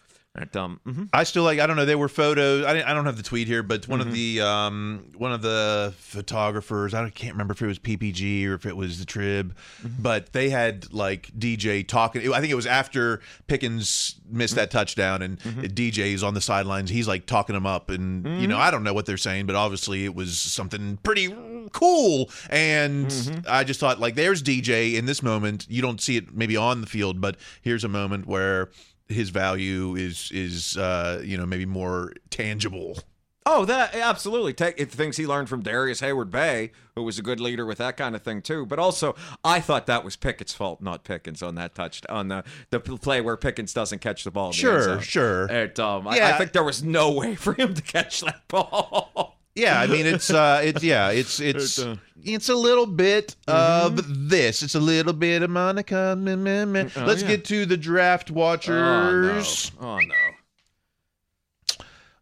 [0.54, 1.10] um, mhm.
[1.14, 1.60] I still like.
[1.60, 1.86] I don't know.
[1.86, 2.66] They were photos.
[2.66, 4.08] I, didn't- I don't have the tweet here, but one Mhm.
[4.08, 6.94] of the um one of the photographers.
[6.94, 10.02] I can't remember if it was PPG or if it was the Trib, Mm-hmm.
[10.02, 12.34] but they had like DJ talking.
[12.34, 15.62] I think it was after Pickens missed that touchdown, and Mm-hmm.
[15.62, 16.90] DJ's on the sidelines.
[16.90, 18.62] He's like talking them up, and you know Mhm.
[18.62, 21.28] I don't know what they're saying, but obviously it was something pretty
[21.74, 22.30] cool.
[22.50, 23.40] And Mm-hmm.
[23.50, 25.66] I just thought like, there's DJ in this moment.
[25.70, 28.70] You don't see it maybe on the field, but here's a moment where
[29.12, 32.98] his value is is uh you know maybe more tangible
[33.44, 34.54] Oh, that absolutely.
[34.54, 37.98] Take it, things he learned from Darrius Heyward-Bey, who was a good leader with that
[37.98, 38.68] kind of thing too.
[38.68, 42.44] But also, I thought that was Pickett's fault, not Pickens, on that touch on the
[42.70, 44.48] the play where Pickens doesn't catch the ball.
[44.48, 45.46] in the Sure, sure.
[45.46, 49.36] And, um, I, I think there was no way for him to catch that ball.
[49.56, 53.36] Yeah i mean it's uh it's yeah it's it's It, uh, it's a little bit
[53.48, 56.90] of this it's a little bit of monica meh, meh, meh.
[56.96, 57.30] Oh, let's yeah.
[57.30, 60.00] get to the draft watchers Oh no!
[60.00, 60.00] Oh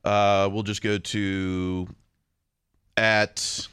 [0.05, 0.09] no!
[0.09, 1.87] uh we'll just go to
[2.97, 3.67] at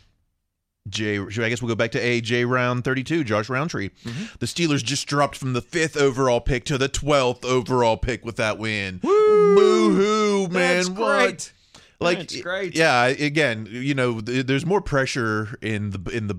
[0.88, 3.90] J, I guess we'll go back to AJ round 32, Josh Rowntree.
[4.05, 4.25] Mm-hmm.
[4.38, 8.37] The Steelers just dropped from the fifth overall pick to the 12th overall pick with
[8.37, 8.99] that win.
[8.99, 10.77] Boo hoo, man.
[10.77, 11.19] That's what?
[11.19, 11.53] great.
[11.99, 12.77] Like That's great.
[12.77, 13.07] yeah.
[13.07, 16.37] Again, you know, th- there's more pressure in the in the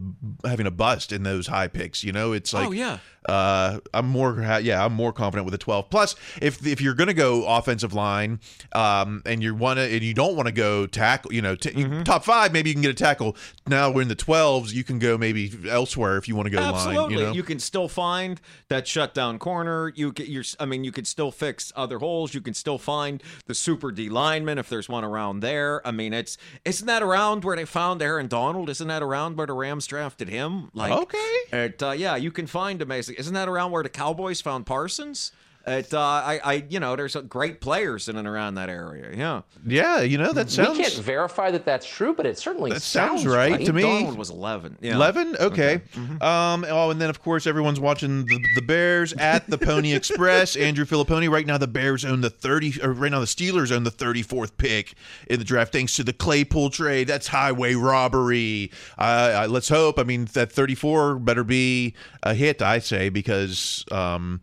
[0.48, 2.04] having a bust in those high picks.
[2.04, 3.00] You know, it's oh, like Oh, yeah.
[3.27, 5.89] Uh, I'm more yeah, I'm more confident with a 12.
[5.89, 8.39] Plus, if if you're going to go offensive line,
[8.73, 11.71] um, and you want to and you don't want to go tackle, you know, t-
[11.77, 12.03] Mm-hmm.
[12.03, 13.35] top five, maybe you can get a tackle.
[13.67, 16.59] Now we're in the 12s, you can go maybe elsewhere if you want to go
[16.59, 17.33] Absolutely, line.
[17.35, 19.91] You know, can still find that shutdown corner.
[19.95, 22.33] You can, you're, I mean, you could still fix other holes.
[22.33, 25.85] You can still find the super D lineman if there's one around there.
[25.85, 28.69] I mean, it's isn't that around where they found Aaron Donald?
[28.69, 30.69] Isn't that around where the Rams drafted him?
[30.73, 31.35] Like, Okay.
[31.53, 33.15] it, uh, yeah, you can find amazing.
[33.17, 35.32] Isn't that around where the Cowboys found Parsons?
[35.67, 39.13] It, uh, I, I, you know, there's great players in and around that area.
[39.15, 42.71] Yeah, yeah, you know that sounds we can't verify that that's true, but it certainly
[42.71, 43.82] that sounds right I to me.
[43.82, 44.77] Donald was 11.
[44.82, 44.95] Yeah.
[44.95, 45.82] 11 okay,
[46.21, 50.56] um oh and then of course everyone's watching the, the bears at the pony express
[50.56, 51.30] andrew Fillipponi.
[51.30, 54.58] right now the bears own the 30 or right now the steelers own the 34th
[54.58, 54.93] pick
[55.30, 59.99] in the draft thanks to the claypool trade that's highway robbery uh, uh, let's hope
[59.99, 64.39] i mean that 34 better be a hit i say because um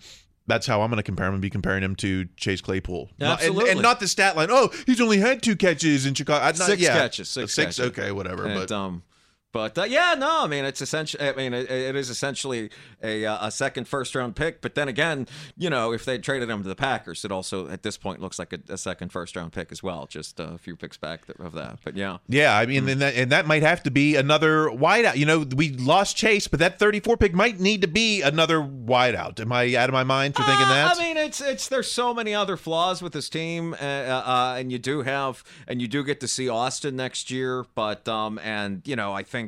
[0.46, 3.10] that's how I'm going to compare him and be comparing him to Chase Claypool.
[3.18, 3.70] Not- and- Absolutely.
[3.70, 4.48] and, not the stat line.
[4.50, 6.44] Oh, he's only had two catches in Chicago.
[6.44, 6.94] Not, six yeah.
[6.94, 7.76] catches, six, six.
[7.76, 7.90] catches.
[7.90, 8.46] Okay, whatever.
[8.46, 9.02] And, but um,
[9.54, 11.26] but uh, yeah, no, I mean it's essentially.
[11.26, 12.70] I mean it, it is essentially
[13.02, 14.60] a uh, a second first round pick.
[14.60, 17.82] But then again, you know, if they traded him to the Packers, it also at
[17.84, 20.06] this point looks like a, a second first round pick as well.
[20.06, 21.78] Just a few picks back th- of that.
[21.84, 25.14] But yeah, Yeah, I mean, and that and that might have to be another wideout.
[25.16, 29.38] You know, we lost Chase, but that 34 pick might need to be another wideout.
[29.38, 30.98] Am I out of my mind for thinking Uh, that?
[30.98, 34.72] I mean, it's it's there's so many other flaws with this team, uh, uh, and
[34.72, 38.82] you do have and you do get to see Austin next year, but um, and
[38.84, 39.43] you know, I think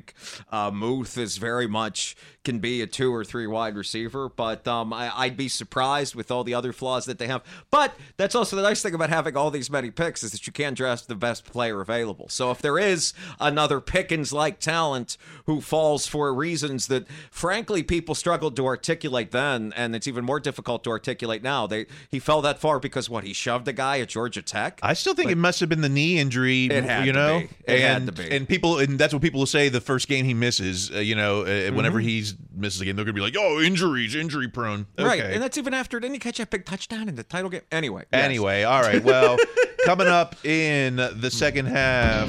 [0.50, 4.92] uh, Muth is very much can be a two or three wide receiver, but um,
[4.92, 7.42] I, I'd be surprised with all the other flaws that they have.
[7.72, 10.52] But that's also the nice thing about having all these many picks is that you
[10.52, 12.28] can draft the best player available.
[12.28, 18.14] So if there is another Pickens like talent who falls for reasons that frankly people
[18.14, 21.66] struggled to articulate then, and it's even more difficult to articulate now.
[21.66, 24.78] They he fell that far because what he shoved a guy at Georgia Tech.
[24.84, 26.66] I still think it must have been the knee injury.
[26.66, 27.48] It had you to know, be.
[27.66, 28.36] It had and to be.
[28.36, 30.90] and people and that's what people will say the first game he misses.
[30.90, 32.04] Uh, you know, uh, whenever Mhm.
[32.04, 35.06] he's misses a game, they're gonna be like, "Oh, injuries, injury prone." Okay.
[35.08, 37.62] Right, and that's even after didn't he catch that big touchdown in the title game?
[37.72, 38.24] Anyway, yes.
[38.24, 39.02] Anyway, all right.
[39.02, 39.38] Well,
[39.86, 42.28] coming up in the second half,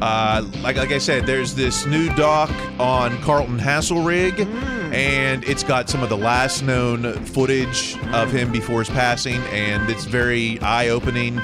[0.00, 4.38] uh, like like I said, there's this new doc on Carlton Haselrig,
[4.92, 9.88] and it's got some of the last known footage of him before his passing, and
[9.90, 11.38] it's very eye opening.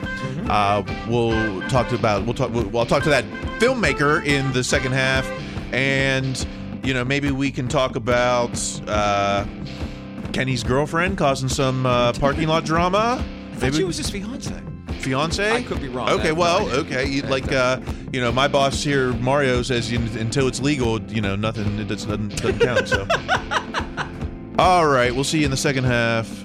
[0.48, 3.24] Uh, we'll talk to about we'll talk we'll, I'll talk to that
[3.58, 5.28] filmmaker in the second half,
[5.72, 6.46] and
[6.84, 8.58] you know maybe we can talk about.
[8.86, 9.46] Uh,
[10.32, 13.24] Kenny's girlfriend causing some uh, parking lot drama.
[13.52, 14.73] I thought she was his fiance.
[15.04, 15.52] Fiance.
[15.52, 16.08] I could be wrong.
[16.10, 16.80] Okay, no well, idea.
[16.80, 17.06] okay.
[17.08, 17.80] You- Like, uh,
[18.12, 21.88] you know, my boss here, Mario, says you, until it's legal, you know, nothing it
[21.88, 22.88] doesn't doesn't count.
[22.88, 23.06] So,
[24.58, 26.44] all right, we'll see you in the second half.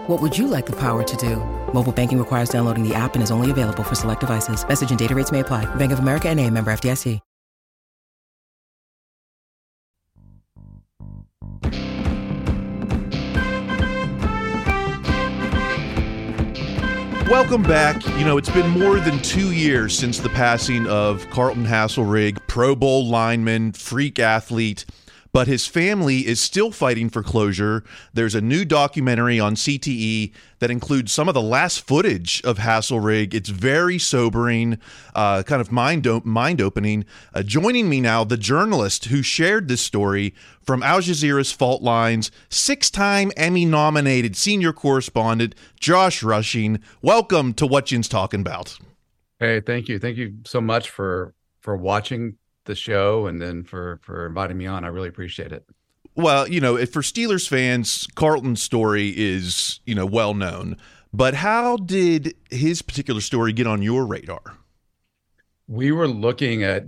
[0.11, 1.37] What would you like the power to do?
[1.73, 4.67] Mobile banking requires downloading the app and is only available for select devices.
[4.67, 5.73] Message and data rates may apply.
[5.75, 7.21] Bank of America and a member FDIC.
[17.29, 18.05] Welcome back.
[18.17, 22.75] You know, it's been more than two years since the passing of Carlton Haselrig, Pro
[22.75, 24.85] Bowl lineman, freak athlete,
[25.33, 27.83] but his family is still fighting for closure.
[28.13, 33.33] There's a new documentary on CTE that includes some of the last footage of Haselrig.
[33.33, 34.77] It's very sobering,
[35.15, 37.05] uh, kind of mind mind opening.
[37.33, 42.31] Uh, joining me now, the journalist who shared this story from Al Jazeera's Fault Lines,
[42.49, 46.79] six time Emmy nominated senior correspondent Josh Rushing.
[47.01, 48.77] Welcome to What Yinz Talking About.
[49.39, 49.97] Hey, thank you.
[49.97, 54.65] Thank you so much for for watching the show and then for for inviting me
[54.65, 54.83] on.
[54.83, 55.65] I really appreciate it.
[56.15, 60.77] Well, you know, for Steelers fans, Carlton's story is, you know, well known.
[61.13, 64.57] But how did his particular story get on your radar?
[65.67, 66.83] We were looking at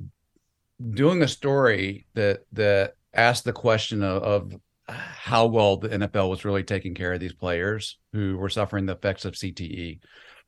[0.91, 6.43] doing a story that that asked the question of, of how well the NFL was
[6.43, 9.99] really taking care of these players who were suffering the effects of CTE.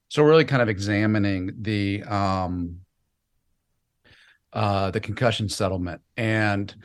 [0.09, 2.79] So really kind of examining the um
[4.55, 6.75] uh the concussion settlement and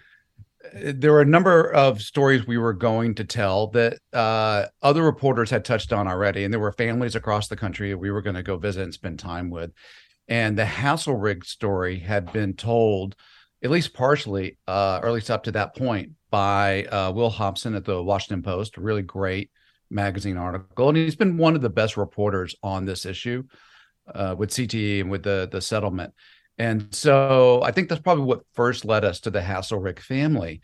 [0.75, 5.51] there were a number of stories we were going to tell that uh, other reporters
[5.51, 8.37] had touched on already, and there were families across the country that we were going
[8.37, 9.73] to go visit and spend time with.
[10.29, 13.17] And the Haselrig story had been told,
[13.65, 17.75] at least partially, uh, or at least up to that point, by uh, Will Hobson
[17.75, 19.51] at the Washington Post, a really great
[19.91, 20.89] magazine article.
[20.89, 23.43] And he's been one of the best reporters on this issue
[24.15, 26.15] uh, with CTE and with the the settlement.
[26.61, 30.61] And so I think that's probably what first led us to the Haselrig family.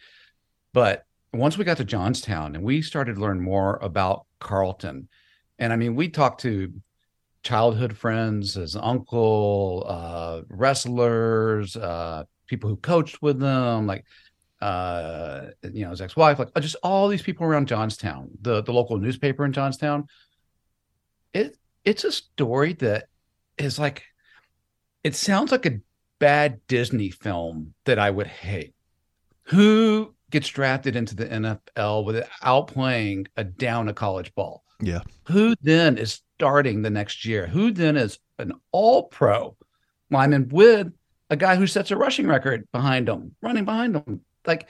[0.74, 5.08] But once we got to Johnstown and we started to learn more about Carlton,
[5.58, 6.70] and I mean, we talked to
[7.42, 14.04] childhood friends, his uncle, uh, wrestlers, uh, people who coached with them, like
[14.60, 18.98] uh, you know, his ex-wife, like just all these people around Johnstown, the the local
[18.98, 20.08] newspaper in Johnstown.
[21.32, 21.56] It
[21.86, 23.08] it's a story that
[23.56, 24.04] is like
[25.06, 25.78] it sounds like a
[26.18, 28.74] bad Disney film that I would hate.
[29.44, 34.64] Who gets drafted into the NFL without playing a down a college ball?
[34.80, 35.02] Yeah.
[35.28, 37.46] Who then is starting the next year?
[37.46, 39.56] Who then is an all pro
[40.10, 40.92] lineman with
[41.30, 44.22] a guy who sets a rushing record behind him, running behind him?
[44.44, 44.66] Like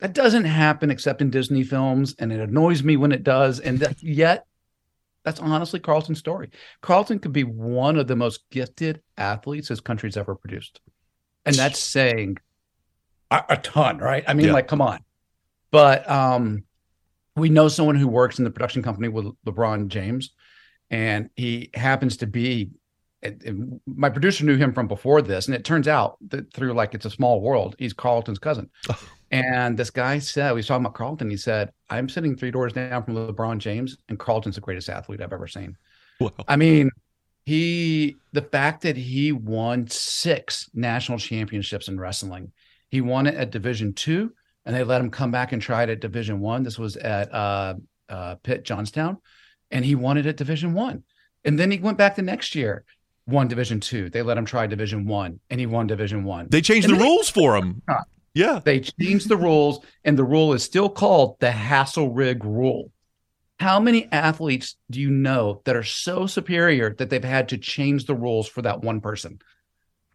[0.00, 3.60] that doesn't happen except in Disney films, and it annoys me when it does.
[3.60, 4.46] And that, yet,
[5.24, 6.50] that's honestly Carlton's story.
[6.82, 10.80] Carlton could be one of the most gifted athletes this country's ever produced,
[11.44, 12.36] and that's saying
[13.30, 14.24] a, a ton, right?
[14.28, 14.52] I mean, Yeah.
[14.52, 15.00] like, come on.
[15.70, 16.64] But um,
[17.36, 20.30] we know someone who works in the production company with LeBron James,
[20.90, 22.70] and he happens to be.
[23.22, 26.74] and- and my producer knew him from before this, and it turns out that through
[26.74, 28.68] like it's a small world, he's Carlton's cousin.
[29.34, 31.28] And this guy said, we was talking about Carlton.
[31.28, 35.20] He said, I'm sitting three doors down from LeBron James, and Carlton's the greatest athlete
[35.20, 35.76] I've ever seen.
[36.46, 36.88] I mean,
[37.44, 42.52] he, the fact that he won six national championships in wrestling,
[42.90, 44.32] he won it at Division two,
[44.64, 46.62] and they let him come back and try it at Division one.
[46.62, 47.74] This was at uh,
[48.08, 49.18] uh, Pitt Johnstown,
[49.72, 51.02] and he won it at Division one.
[51.44, 52.84] And then he went back the next year,
[53.26, 54.10] won Division two.
[54.10, 56.46] They let him try Division one, and he won Division one.
[56.50, 57.82] They changed And the then- rules for him.
[58.34, 58.60] Yeah.
[58.62, 62.90] They changed the rules, and the rule is still called the Haselrig rule.
[63.60, 68.04] How many athletes do you know that are so superior that they've had to change
[68.04, 69.38] the rules for that one person?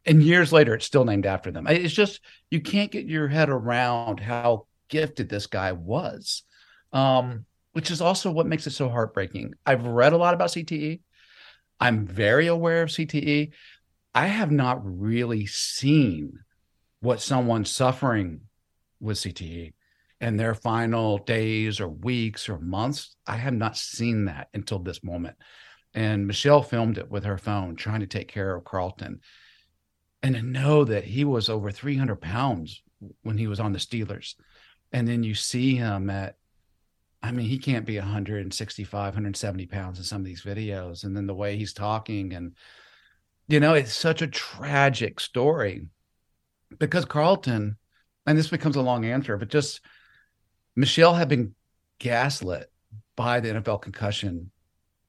[0.06, 1.66] And years later, it's still named after them.
[1.68, 2.20] It's just,
[2.52, 6.44] you can't get your head around how gifted this guy was,
[6.92, 9.54] um, which is also what makes it so heartbreaking.
[9.66, 11.00] I've read a lot about CTE.
[11.80, 13.52] I'm very aware of CTE.
[14.14, 16.40] I have not really seen
[17.02, 18.42] what someone suffering
[19.00, 19.74] with CTE
[20.22, 23.16] in their final days or weeks or months.
[23.26, 25.38] I have not seen that until this moment.
[25.94, 29.22] And Michelle filmed it with her phone, trying to take care of Carlton.
[30.22, 32.84] And to know that he was over 300 pounds
[33.24, 34.36] when he was on the Steelers.
[34.92, 36.36] And then you see him at,
[37.24, 41.06] I mean, he can't be 165, 170 pounds in some of these videos.
[41.06, 42.56] And then the way he's talking, and,
[43.48, 45.88] you know, it's such a tragic story
[46.78, 47.78] because Carlton,
[48.26, 49.82] and this becomes a long answer, but just
[50.76, 51.56] Michelle had been
[52.00, 52.72] gaslit
[53.16, 54.52] by the NFL concussion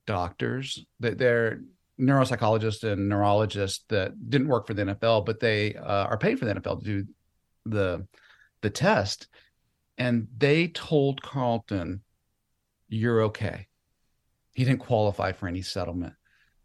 [0.07, 0.85] doctors.
[1.01, 1.61] That they're
[2.01, 6.47] neuropsychologists and neurologists that didn't work for the NFL, but they uh, are paid for
[6.47, 7.07] the NFL to do
[7.67, 8.07] the
[8.63, 9.29] the test,
[9.99, 12.03] and they told Carlton,
[12.89, 13.67] "You're okay."
[14.55, 16.15] He didn't qualify for any settlement.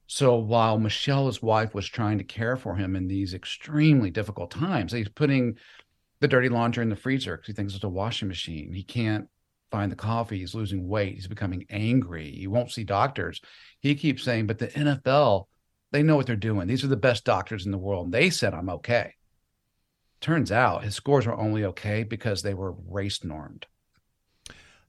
[0.07, 4.51] So while Michelle, his wife, was trying to care for him in these extremely difficult
[4.51, 5.57] times, he's putting
[6.19, 8.71] the dirty laundry in the freezer because he thinks it's a washing machine.
[8.73, 9.27] He can't
[9.71, 10.39] find the coffee.
[10.39, 11.15] He's losing weight.
[11.15, 12.31] He's becoming angry.
[12.31, 13.41] He won't see doctors.
[13.79, 15.45] He keeps saying, but the NFL,
[15.91, 16.67] they know what they're doing.
[16.67, 18.05] These are the best doctors in the world.
[18.05, 19.13] And they said, I'm okay.
[20.21, 23.65] Turns out his scores were only okay because they were race normed.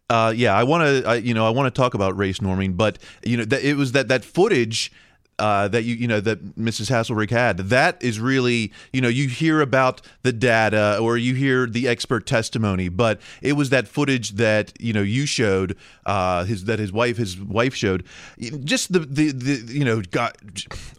[0.09, 2.99] Uh, yeah, I want to, you know, I want to talk about race norming, but
[3.25, 4.93] you know, that it was that that footage
[5.39, 6.91] uh, that you, you know, that Mrs.
[6.91, 7.59] Haselrig had.
[7.59, 12.27] That is really, you know, you hear about the data or you hear the expert
[12.27, 16.93] testimony, but it was that footage that you know you showed, uh, his that his
[16.93, 18.05] wife his wife showed.
[18.65, 20.37] Just the the, the you know, God,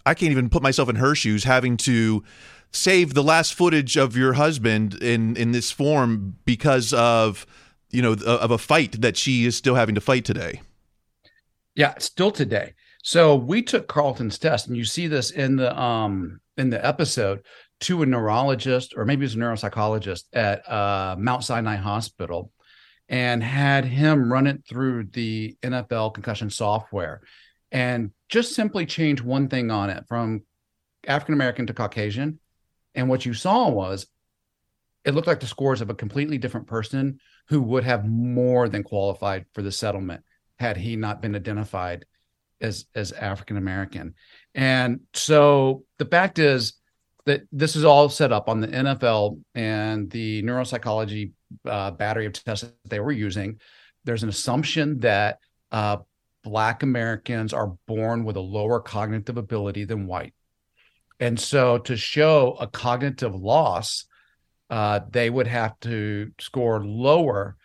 [0.06, 2.24] I can't even put myself in her shoes having to
[2.72, 7.46] save the last footage of your husband in in this form because of
[7.90, 10.62] you know of a fight that she is still having to fight today.
[11.76, 12.74] Yeah, still today.
[13.04, 17.44] So we took Carlton's test, and you see this in the um in the episode
[17.80, 22.52] to a neurologist or maybe it was a neuropsychologist at uh, Mount Sinai Hospital,
[23.08, 27.22] and had him run it through the NFL concussion software,
[27.72, 30.44] and just simply change one thing on it from
[31.08, 32.40] African American to Caucasian,
[32.96, 34.08] and what you saw was
[35.08, 38.84] it looked like the scores of a completely different person who would have more than
[38.84, 40.22] qualified for the settlement
[40.60, 42.06] had he not been identified
[42.60, 44.16] as as African American.
[44.54, 46.74] And so the fact is
[47.26, 51.32] that this is all set up on the NFL and the neuropsychology
[51.66, 53.62] uh, battery of tests that they were using.
[54.04, 55.40] There's an assumption that
[55.72, 55.98] uh,
[56.44, 60.34] Black Americans are born with a lower cognitive ability than white.
[61.20, 64.06] And so to show a cognitive loss,
[64.70, 67.56] uh, they would have to score lower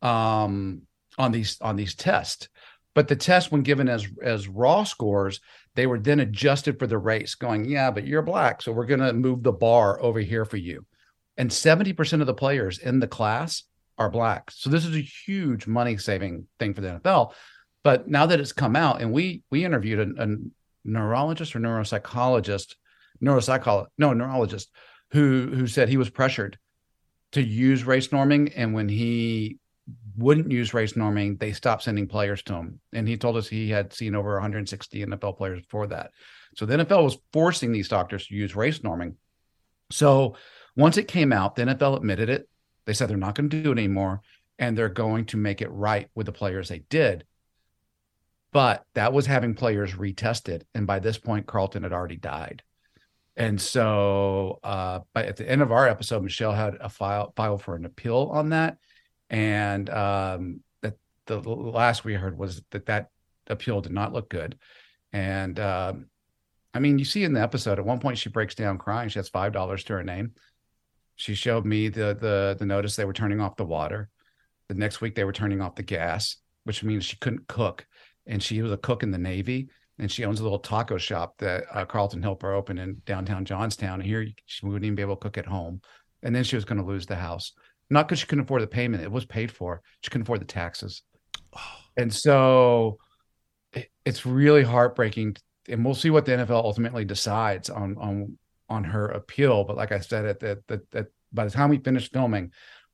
[0.00, 0.82] um,
[1.18, 2.48] on these on these tests.
[2.94, 5.40] But the test, when given as as raw scores,
[5.74, 9.00] they were then adjusted for the race, going, yeah, but you're black, so we're going
[9.00, 10.84] to move the bar over here for you.
[11.38, 13.62] And 70% of the players in the class
[13.96, 14.50] are black.
[14.50, 17.32] So this is a huge money saving thing for the NFL.
[17.82, 20.36] But now that it's come out, and we we interviewed a, a
[20.84, 22.74] neurologist or neuropsychologist,
[23.22, 24.70] neuropsychologist, no neurologist,
[25.12, 26.58] who who said he was pressured
[27.32, 29.58] to use race norming, and when he
[30.16, 32.80] wouldn't use race norming, they stopped sending players to him.
[32.92, 36.10] And he told us he had seen over 160 NFL players before that.
[36.56, 39.14] So the NFL was forcing these doctors to use race norming.
[39.90, 40.36] So
[40.76, 42.48] once it came out, the NFL admitted it.
[42.84, 44.20] They said they're not going to do it anymore
[44.58, 47.24] and they're going to make it right with the players they did.
[48.52, 50.62] But that was having players retested.
[50.74, 52.62] And by this point, Carlton had already died.
[53.36, 57.58] And so, uh, but at the end of our episode, Michelle had a file file
[57.58, 58.76] for an appeal on that
[59.32, 60.94] and um, that
[61.26, 63.08] the last we heard was that that
[63.48, 64.56] appeal did not look good.
[65.12, 66.06] And um,
[66.74, 69.08] I mean, you see in the episode at one point she breaks down crying.
[69.08, 70.32] She has five dollars to her name.
[71.16, 74.10] She showed me the the the notice they were turning off the water.
[74.68, 77.86] The next week they were turning off the gas, which means she couldn't cook.
[78.26, 79.68] And she was a cook in the Navy,
[80.02, 84.00] and she owns a little taco shop that uh, Carlton Helper opened in downtown Johnstown.
[84.00, 85.80] And here she wouldn't even be able to cook at home.
[86.22, 87.52] And then she was going to lose the house
[87.92, 89.82] not because she couldn't afford the payment; it was paid for.
[90.00, 91.02] She couldn't afford the taxes,
[91.96, 92.98] and so
[93.72, 95.36] it, it's really heartbreaking.
[95.68, 98.38] And we'll see what the NFL ultimately decides on on
[98.68, 99.64] on her appeal.
[99.64, 102.52] But like I said, at that by the time we finished filming,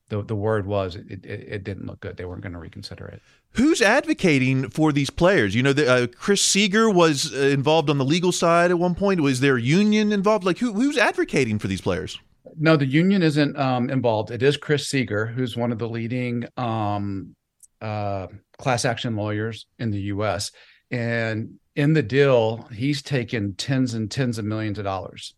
[0.08, 2.16] the the word was it, it, it didn't look good.
[2.16, 3.22] They weren't going to reconsider it.
[3.52, 5.54] Who's advocating for these players?
[5.54, 8.94] You know, the, uh, Chris Seeger was uh, involved on the legal side at one
[8.94, 9.20] point.
[9.20, 10.44] Was there a union involved?
[10.44, 12.18] Like, who, who's advocating for these players?
[12.56, 14.30] no, the union isn't um, involved.
[14.30, 17.34] It is Chris Seeger, who's one of the leading um,
[17.80, 18.28] uh,
[18.58, 20.50] class action lawyers in the U.S.
[20.90, 25.34] And in the deal, he's taken tens and tens of millions of dollars.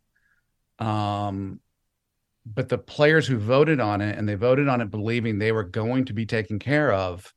[0.78, 1.60] Um,
[2.46, 5.64] but the players who voted on it, and they voted on it believing they were
[5.64, 7.32] going to be taken care of,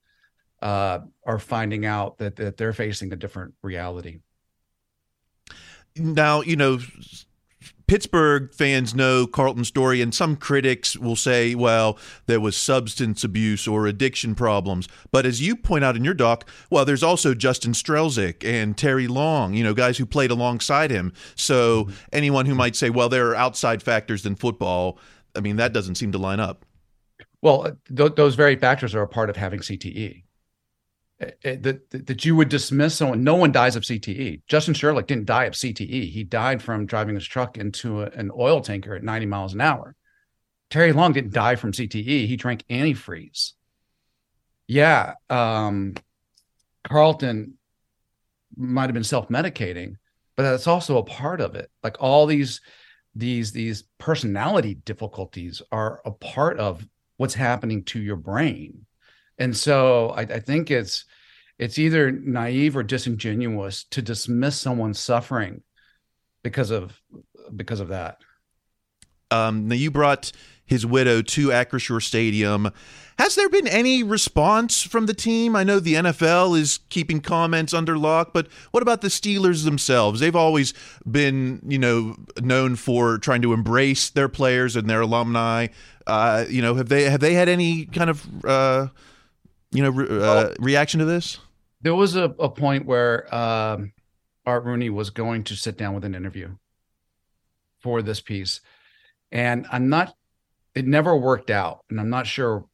[0.62, 4.20] uh, are finding out that that they're facing a different reality.
[5.96, 6.80] Now, you know,
[7.88, 13.68] Pittsburgh fans know Carlton's story, and some critics will say, well, there was substance abuse
[13.68, 14.88] or addiction problems.
[15.12, 19.08] But as you point out in your doc, well, there's also Justin Strzelczyk and Terry
[19.08, 21.14] Long, you know, guys who played alongside him.
[21.36, 21.96] So mm-hmm.
[22.14, 24.98] anyone who might say, well, there are outside factors than football,
[25.36, 26.66] I mean, that doesn't seem to line up.
[27.42, 30.23] Well, th- those very factors are a part of having CTE.
[31.20, 33.24] Eh, eh, that that you would dismiss someone.
[33.24, 34.42] No one dies of CTE.
[34.48, 36.10] Justin Sherlock didn't die of CTE.
[36.10, 39.62] He died from driving his truck into a, an oil tanker at 90 miles an
[39.62, 39.96] hour.
[40.70, 42.28] Terry Long didn't die from CTE.
[42.28, 43.52] He drank antifreeze.
[44.68, 45.94] Yeah, um,
[46.84, 47.58] Carlton
[48.56, 49.96] might have been self-medicating,
[50.36, 51.70] but that's also a part of it.
[51.84, 52.62] Like all these
[53.16, 56.88] these these personality difficulties are a part of
[57.18, 58.88] what's happening to your brain
[59.38, 61.06] and so I, I think it's
[61.60, 65.62] it's either naive or disingenuous to dismiss someone's suffering
[66.44, 67.02] because of
[67.56, 68.18] because of that.
[69.32, 70.32] Um, now you brought
[70.66, 72.72] his widow to Acrisure Stadium.
[73.20, 75.56] Has there been any response from the team?
[75.56, 80.20] I know the NFL is keeping comments under lock, but what about the Steelers themselves?
[80.20, 80.74] They've always
[81.10, 85.68] been, you know, known for trying to embrace their players and their alumni.
[86.08, 88.88] Uh, you know, have they have they had any kind of uh,
[89.74, 91.40] you know, re- uh, reaction to this?
[91.82, 93.92] There was a, a point where um,
[94.46, 96.56] Art Rooney was going to sit down with an interview
[97.80, 98.62] for this piece,
[99.32, 100.16] and I'm not.
[100.76, 102.66] It never worked out, and I'm not sure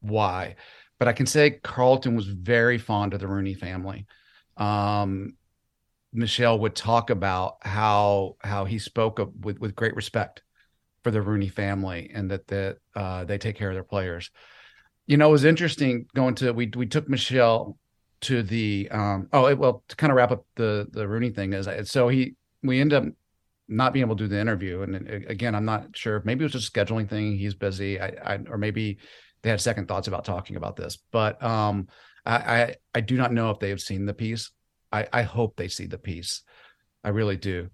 [0.00, 0.56] why.
[1.02, 4.06] but I can say Carlton was very fond of the Rooney family.
[4.56, 5.36] Um,
[6.12, 10.42] Michelle would talk about how how he spoke of, with with great respect
[11.02, 14.30] for the Rooney family and that that uh, they take care of their players.
[15.06, 17.78] You know, it was interesting going to we we took Michelle
[18.22, 21.52] to the um oh it, well to kind of wrap up the the Rooney thing
[21.52, 23.04] is so he we end up
[23.68, 24.82] not being able to do the interview.
[24.82, 28.14] And again I'm not sure maybe it was just a scheduling thing he's busy I,
[28.24, 28.98] I or maybe
[29.42, 30.98] they had second thoughts about talking about this.
[31.10, 31.88] But um
[32.24, 34.50] I, I I do not know if they have seen the piece.
[34.92, 36.42] I I hope they see the piece.
[37.02, 37.70] I really do.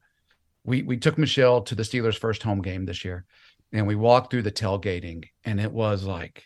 [0.64, 3.26] We we took Michelle to the Steelers first home game this year
[3.70, 6.44] and we walked through the tailgating and it was like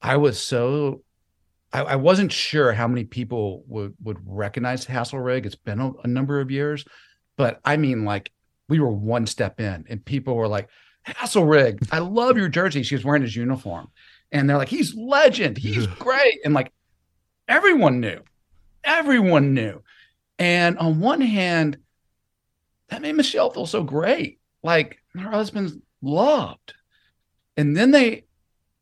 [0.00, 1.02] I was so
[1.72, 5.44] I, I, wasn't sure how many people would would recognize Haselrig.
[5.44, 6.84] It's been a, a, number of years,
[7.36, 8.32] but I mean, like
[8.68, 10.68] we were one step in, and people were like,
[11.06, 13.90] "Haselrig, I love your jersey." She was wearing his uniform,
[14.32, 15.58] and they're like, "He's legend.
[15.58, 16.72] He's great." And like
[17.48, 18.22] everyone knew,
[18.84, 19.82] everyone knew.
[20.38, 21.78] And on one hand,
[22.88, 26.74] that made Michelle feel so great, like her husband's loved.
[27.56, 28.24] And then they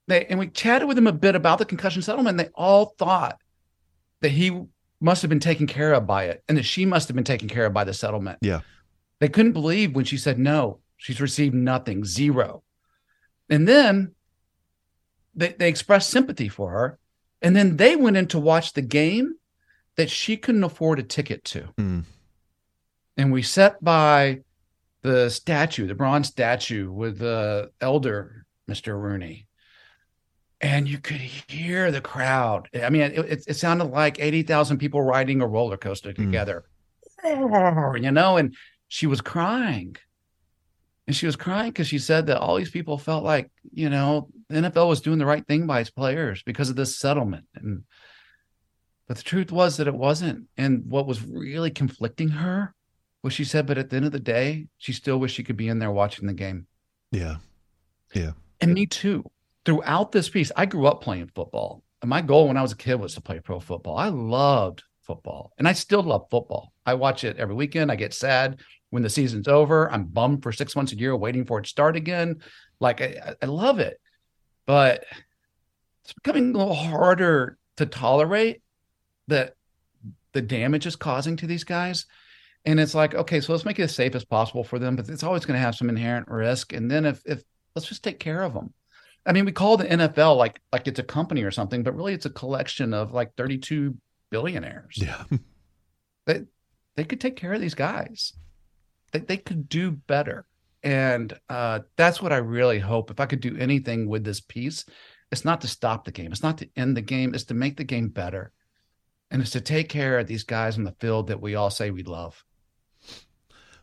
[0.07, 2.39] they and we chatted with them a bit about the concussion settlement.
[2.39, 3.39] They all thought
[4.21, 4.63] that he
[5.01, 7.49] must have been taken care of by it and that she must have been taken
[7.49, 8.39] care of by the settlement.
[8.41, 8.61] Yeah.
[9.19, 12.63] They couldn't believe when she said no, she's received nothing, zero.
[13.49, 14.15] And then
[15.35, 16.99] they, they expressed sympathy for her.
[17.43, 19.35] And then they went in to watch the game
[19.97, 21.69] that she couldn't afford a ticket to.
[21.79, 22.05] Mm.
[23.17, 24.41] And we sat by
[25.03, 29.01] the statue, the bronze statue with the elder Mr.
[29.01, 29.47] Rooney
[30.61, 32.69] and you could hear the crowd.
[32.83, 36.25] I mean, it, it, it sounded like 80,000 people riding a roller coaster hmm.
[36.25, 36.65] together,
[37.25, 38.03] mm.
[38.03, 38.55] you know, and
[38.89, 39.97] she was crying.
[41.07, 44.29] And she was crying because she said that all these people felt like, you know,
[44.49, 47.45] the NFL was doing the right thing by its players because of this settlement.
[47.55, 47.85] And
[49.07, 50.47] but the truth was that it wasn't.
[50.57, 52.75] And what was really conflicting her
[53.23, 55.57] was she said, but at the end of the day, she still wished she could
[55.57, 56.67] be in there watching the game.
[57.13, 57.37] Yeah.
[58.13, 58.33] Yeah.
[58.61, 59.31] And me too
[59.67, 61.83] throughout this piece, I grew up playing football.
[62.01, 63.99] And my goal when I was a kid was to play pro football.
[63.99, 66.73] I loved football and I still love football.
[66.85, 67.91] I watch it every weekend.
[67.91, 68.61] I get sad
[68.91, 69.91] when the season's over.
[69.91, 72.41] I'm bummed for six months a year waiting for it to start again.
[72.81, 74.01] Like I, I love it,
[74.67, 75.05] but
[76.05, 78.63] it's becoming a little harder to tolerate
[79.29, 79.55] that
[80.33, 82.07] the damage is causing to these guys.
[82.65, 85.09] And it's like, okay, so let's make it as safe as possible for them, but
[85.09, 86.73] it's always going to have some inherent risk.
[86.73, 87.43] And then if, if
[87.75, 88.75] let's just take care of them.
[89.27, 92.15] I mean, we call the NFL like like it's a company or something, but really
[92.15, 93.97] it's a collection of like 32
[94.31, 94.97] billionaires.
[94.97, 95.25] Yeah.
[96.27, 96.43] They
[96.97, 98.33] they could take care of these guys.
[99.13, 100.47] They they could do better.
[100.83, 103.11] And uh, that's what I really hope.
[103.11, 104.85] If I could do anything with this piece,
[105.33, 106.31] it's not to stop the game.
[106.33, 107.35] It's not to end the game.
[107.35, 108.53] It's to make the game better.
[109.31, 111.91] And it's to take care of these guys on the field that we all say
[111.91, 112.45] we love.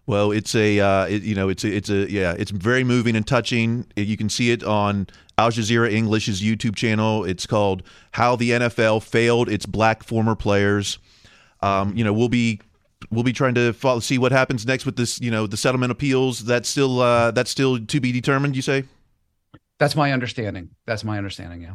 [0.05, 3.15] Well, it's a uh, it, you know it's a, it's a yeah it's very moving
[3.15, 3.87] and touching.
[3.95, 7.23] You can see it on Al Jazeera English's YouTube channel.
[7.23, 10.99] It's called "How the NFL Failed Its Black Former Players."
[11.61, 12.59] Um, you know, we'll be
[13.09, 15.21] we'll be trying to follow, see what happens next with this.
[15.21, 16.43] You know, the settlement appeals.
[16.43, 18.57] That's still uh, that's still to be determined.
[18.57, 18.83] You say?
[19.79, 20.71] That's my understanding.
[20.85, 21.61] That's my understanding.
[21.61, 21.73] Yeah.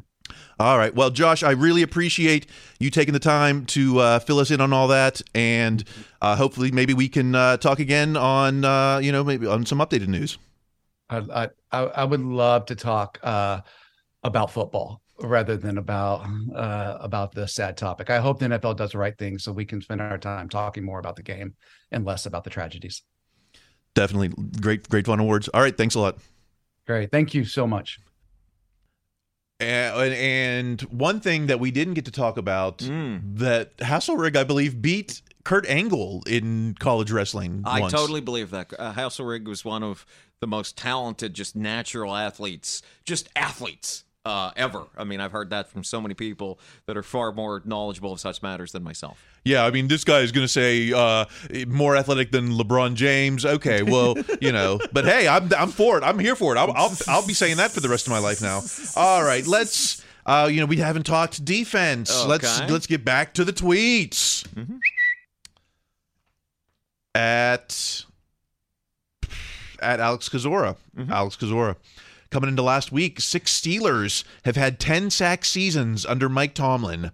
[0.59, 0.95] All right.
[0.95, 2.47] Well, Josh, I really appreciate
[2.79, 5.85] you taking the time to uh, fill us in on all that, and
[6.20, 9.79] uh, hopefully, maybe we can uh, talk again on uh, you know maybe on some
[9.79, 10.39] updated news.
[11.11, 13.61] I I, I would love to talk uh,
[14.22, 18.11] about football rather than about uh, about this sad topic.
[18.11, 20.85] I hope the NFL does the right thing so we can spend our time talking
[20.85, 21.55] more about the game
[21.91, 23.03] and less about the tragedies.
[23.95, 24.29] Definitely
[24.61, 25.49] great, great fun awards.
[25.49, 26.18] All right, thanks a lot.
[26.87, 27.99] Great, thank you so much.
[29.61, 33.20] And, and one thing that we didn't get to talk about mm.
[33.38, 37.62] that Haselrig, I believe, beat Kurt Angle in college wrestling.
[37.64, 37.92] I once.
[37.92, 38.72] totally believe that.
[38.78, 40.06] Uh, Haselrig was one of
[40.40, 44.85] the most talented, just natural athletes, just athletes uh, ever.
[44.97, 48.20] I mean, I've heard that from so many people that are far more knowledgeable of
[48.20, 49.18] such matters than myself.
[49.43, 51.24] Yeah, I mean, this guy is going to say uh,
[51.66, 53.47] more athletic than LeBron James.
[53.47, 56.05] Okay, well, you know, but hey, I'm I'm for it.
[56.05, 56.59] I'm here for it.
[56.59, 58.62] I'll I'll, I'll be saying that for the rest of my life now.
[59.01, 60.05] All right, let's.
[60.26, 62.14] Uh, you know, we haven't talked defense.
[62.14, 62.29] Okay.
[62.29, 64.47] Let's let's get back to the tweets.
[64.49, 64.76] Mm-hmm.
[67.14, 68.05] At
[69.81, 70.76] at Alex Kozora.
[70.95, 71.11] Mm-hmm.
[71.11, 71.76] Alex Kozora.
[72.31, 77.11] Coming into last week, six Steelers have had 10 sack seasons under Mike Tomlin.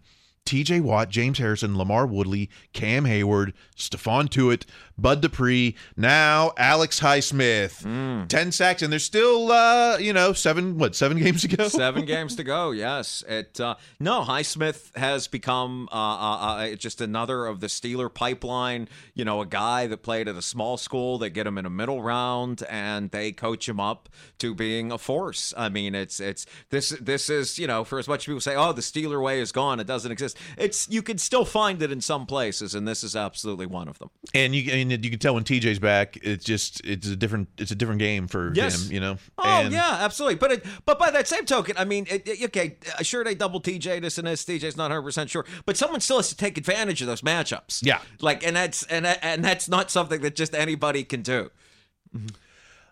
[0.46, 4.64] TJ Watt, James Harrison, LaMarr Woodley, Cam Heyward, Stephon Tuitt,
[4.96, 7.82] Bud Dupree, now Alex Highsmith.
[7.82, 8.28] Mm.
[8.28, 11.68] 10 sacks, and there's still, uh, you know, seven, what, seven games to go?
[11.68, 12.70] Seven games to go.
[12.70, 13.24] Yes.
[13.26, 18.88] It uh, no Highsmith has become uh, uh, uh, just another of the Steeler pipeline.
[19.14, 21.18] You know, a guy that played at a small school.
[21.18, 24.98] They get him in a middle round, and they coach him up to being a
[24.98, 25.54] force.
[25.56, 28.54] I mean, it's it's this this is you know for as much as people say,
[28.54, 30.33] oh, the Steeler way is gone, it doesn't exist.
[30.58, 33.98] It's you can still find it in some places, and this is absolutely one of
[33.98, 34.10] them.
[34.34, 37.70] And you and you can tell when TJ's back, it's just it's a different it's
[37.70, 38.84] a different game for Yes.
[38.86, 39.16] him, you know.
[39.38, 40.36] Oh and, yeah, absolutely.
[40.36, 43.60] But it, but by that same token, I mean, it, it- okay, sure they double
[43.60, 44.44] TJ this and this.
[44.44, 47.80] TJ's not 100 percent sure, but someone still has to take advantage of those matchups.
[47.82, 48.00] Yeah.
[48.20, 51.50] like and that's and and that's not something that just anybody can do.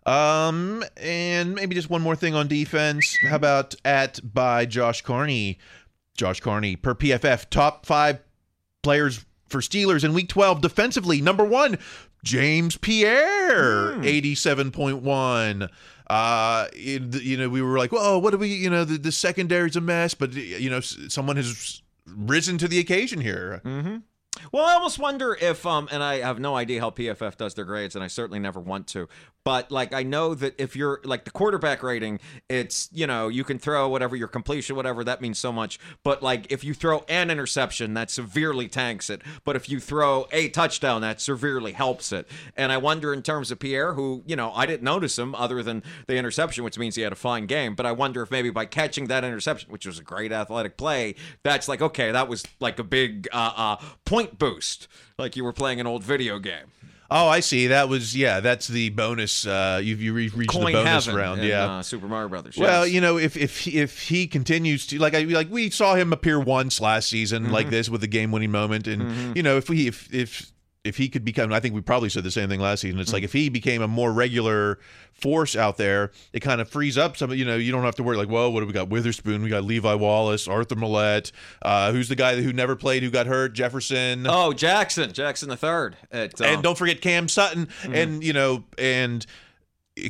[0.05, 3.17] Um, and maybe just one more thing on defense.
[3.29, 5.59] How about at by Josh Carney?
[6.17, 8.21] Josh Carney per PFF top five
[8.83, 11.21] players for Steelers in Week 12 defensively.
[11.21, 11.79] Number one,
[12.25, 13.93] James Pierre,
[14.73, 15.69] point one.
[16.09, 18.49] Uh, it- you know, we were like, well, what do we?
[18.49, 22.79] You know, the, the secondary's a mess, but you know, someone has risen to the
[22.79, 23.61] occasion here.
[23.65, 23.97] Mm-hmm.
[24.51, 27.65] Well, I almost wonder if, um, and I have no idea how PFF does their
[27.67, 29.09] grades, and I certainly never want to.
[29.45, 33.45] But like, I know that if you're like the quarterback rating, it's you know you
[33.45, 35.81] can throw whatever your completion, whatever that means so much.
[36.05, 39.23] But like, if you throw an interception, that severely tanks it.
[39.45, 42.29] But if you throw a touchdown, that severely helps it.
[42.57, 45.63] And I wonder in terms of Pierre, who you know I didn't notice him other
[45.63, 47.75] than the interception, which means he had a fine game.
[47.75, 51.17] But I wonder if maybe by catching that interception, which was a great athletic play,
[51.43, 54.87] that's like okay, that was like a big uh, uh, point boost,
[55.19, 56.67] like you were playing an old video game.
[57.15, 57.67] Oh, I see.
[57.69, 58.41] That was yeah.
[58.41, 59.47] That's the bonus.
[59.47, 61.41] Uh, you've you re- reached Coin the bonus round.
[61.41, 61.71] in, yeah.
[61.79, 62.57] uh, Super Mario Brothers.
[62.57, 62.95] Well, yes.
[62.95, 66.13] you know, if if he, if he continues to like I like we saw him
[66.13, 67.71] appear once last season like Mhm.
[67.71, 69.37] this with the game winning moment, and Mhm.
[69.37, 70.52] you know if we if if
[70.85, 72.99] if he could become, I think we probably said the same thing last season.
[72.99, 73.15] It's Mm.
[73.15, 74.81] like if he became a more regular
[75.13, 77.33] force out there, it kind of frees up some.
[77.33, 78.89] You know, you don't have to worry like, well, what do we got?
[78.89, 81.31] Witherspoon, we got Levi Wallace, Arthur Maulet,
[81.63, 84.27] uh, who's the guy who never played, who got hurt, Jefferson.
[84.29, 85.97] Oh, Jackson, Jackson the third.
[86.13, 87.95] Uh, and don't forget Cam Sutton, Mhm.
[87.95, 89.25] and you know, and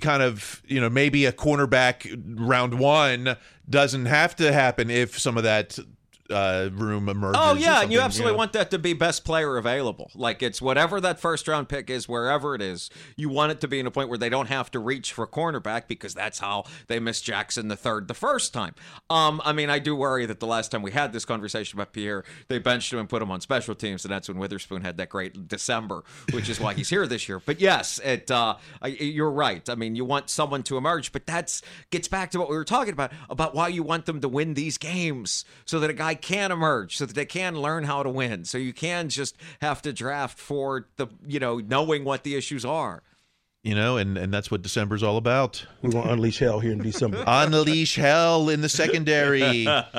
[0.01, 2.07] kind of you know maybe a cornerback
[2.39, 3.37] round one
[3.69, 5.79] doesn't have to happen if some of that
[6.33, 7.41] uh, room emerges.
[7.43, 8.39] Oh yeah, and you absolutely know.
[8.39, 10.11] want that to be best player available.
[10.15, 13.69] Like it's whatever that first round pick is, wherever it is, you want it to
[13.69, 16.65] be in a point where they don't have to reach for cornerback because that's how
[16.89, 18.75] they missed Jackson the third the first time.
[19.11, 21.93] Um, I mean, I do worry that the last time we had this conversation about
[21.93, 24.97] Pierre, they benched him and put him on special teams, and that's when Witherspoon had
[24.97, 27.41] that great December, which is why he's here this year.
[27.45, 29.69] But yes, it uh, I, you're right.
[29.69, 32.65] I mean, you want someone to emerge, but that's gets back to what we were
[32.65, 36.15] talking about about why you want them to win these games so that a guy
[36.23, 38.45] can emerge, so that they can learn how to win.
[38.45, 42.65] So you can just have to draft for the you know knowing what the issues
[42.65, 43.03] are.
[43.65, 45.65] You know, and and that's what December's all about.
[45.83, 47.23] We're gonna unleash hell here in December.
[47.29, 49.67] Unleash hell in the secondary.
[49.69, 49.93] um,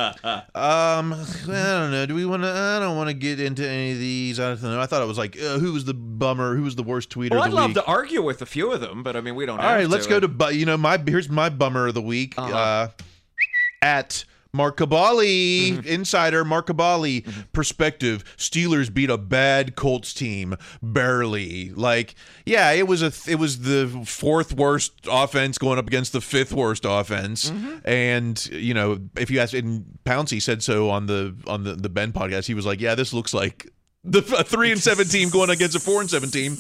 [0.53, 1.13] I
[1.47, 2.05] don't know.
[2.05, 2.49] Do we want to?
[2.49, 4.37] I don't want to get into any of these.
[4.37, 4.81] I don't know.
[4.81, 6.55] I thought it was like, uh, who was the bummer?
[6.57, 7.75] Who was the worst tweeter Well, of I'd the love week?
[7.75, 9.59] to argue with a few of them, but I mean we don't.
[9.61, 10.09] All have right, let's to.
[10.09, 12.53] go to bu- you know my here's my bummer of the week Uh-huh.
[12.53, 12.87] uh,
[13.81, 14.25] at
[14.55, 15.87] Mark Kaboly, Mm-hmm.
[15.87, 18.23] insider Mark Kaboly perspective.
[18.37, 21.71] Steelers beat a bad Colts team barely.
[21.71, 22.13] Like,
[22.45, 26.53] yeah, it was a it was the fourth worst offense going up against the fifth
[26.53, 27.49] worst offense.
[27.49, 27.77] Mm-hmm.
[27.85, 31.89] And you know, if you ask, and Pouncey said so on the on the the
[31.89, 33.72] Ben podcast, he was like, yeah, this looks like.
[34.05, 36.57] The three and seven team going against a four and seven team,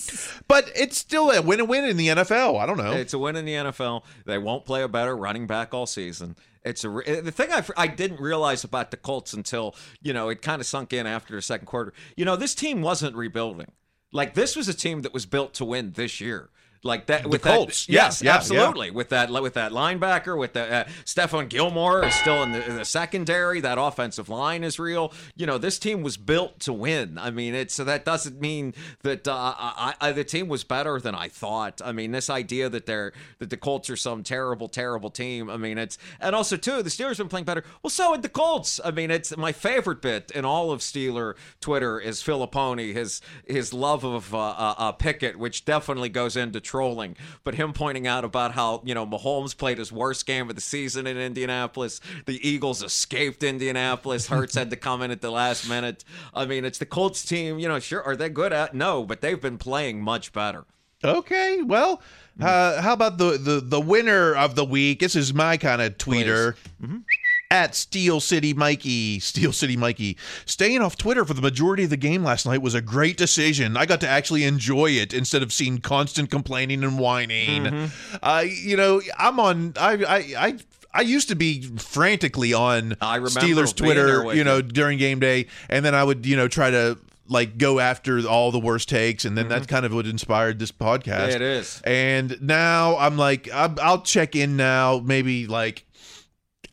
[0.47, 2.57] but it's still a win and win in the NFL.
[2.57, 2.93] I don't know.
[2.93, 4.03] It's a win in the NFL.
[4.25, 6.37] They won't play a better running back all season.
[6.63, 10.41] It's a the thing I, I didn't realize about the Colts until you know it
[10.41, 11.91] kind of sunk in after the second quarter.
[12.15, 13.73] You know, this team wasn't rebuilding.
[14.13, 16.49] Like this was a team that was built to win this year.
[16.85, 17.85] Like that with The Colts.
[17.85, 18.35] That, Yeah, yes, yeah, yeah.
[18.37, 18.91] absolutely.
[18.91, 22.75] With that with that linebacker, with the uh, Stephon Gilmore is still in the, in
[22.75, 23.61] the secondary.
[23.61, 25.13] That offensive line is real.
[25.35, 27.17] You know, this team was built to win.
[27.17, 28.73] I mean, it's so that doesn't mean
[29.03, 31.81] that uh, I, I, the team was better than I thought.
[31.83, 35.49] I mean, this idea that they're that the Colts are some terrible, terrible team.
[35.49, 37.63] I mean, it's and also too the Steelers have been playing better.
[37.81, 38.81] Well, so had the Colts.
[38.83, 43.73] I mean, it's my favorite bit in all of Steeler Twitter is Fillipponi his his
[43.73, 47.15] love of uh, uh, uh, Pickett, which definitely goes into trolling.
[47.43, 50.61] But him pointing out about how you know Mahomes played his worst game of the
[50.61, 52.01] season in Indianapolis.
[52.25, 54.25] The Eagles escaped Indianapolis.
[54.27, 56.03] Hurts had to come in at the last minute.
[56.33, 57.59] I mean, it's the Colts team.
[57.59, 58.73] You know, sure are they good at?
[58.73, 60.65] No, but they've been playing much better.
[61.03, 62.01] Okay, well,
[62.41, 64.99] uh, how about the, the the winner of the week?
[64.99, 66.55] This is my kind of tweeter.
[67.53, 69.19] At Steel City Mikey.
[69.19, 70.17] Steel City Mikey.
[70.45, 73.77] Staying off Twitter for the majority of the game last night was a great decision.
[73.77, 77.63] I got to actually enjoy it instead of seeing constant complaining and whining.
[77.63, 78.15] Mm-hmm.
[78.23, 79.73] Uh, you know, I'm on.
[79.79, 80.47] I I.
[80.47, 80.57] I
[80.95, 84.61] I used to be frantically on I remember Steelers Twitter, you know, you.
[84.61, 88.51] during game day, and then I would, you know, try to like go after all
[88.51, 91.05] the worst takes, and then that's kind of what inspired this podcast.
[91.05, 91.29] Mm-hmm.
[91.29, 91.81] Yeah, it is.
[91.83, 95.83] And now I'm like, I'm, I'll check in now, maybe like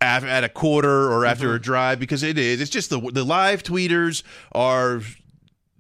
[0.01, 1.57] af- at a quarter or after Mm-hmm.
[1.57, 2.61] a drive because it is.
[2.61, 4.23] It's just the the live tweeters
[4.53, 5.01] are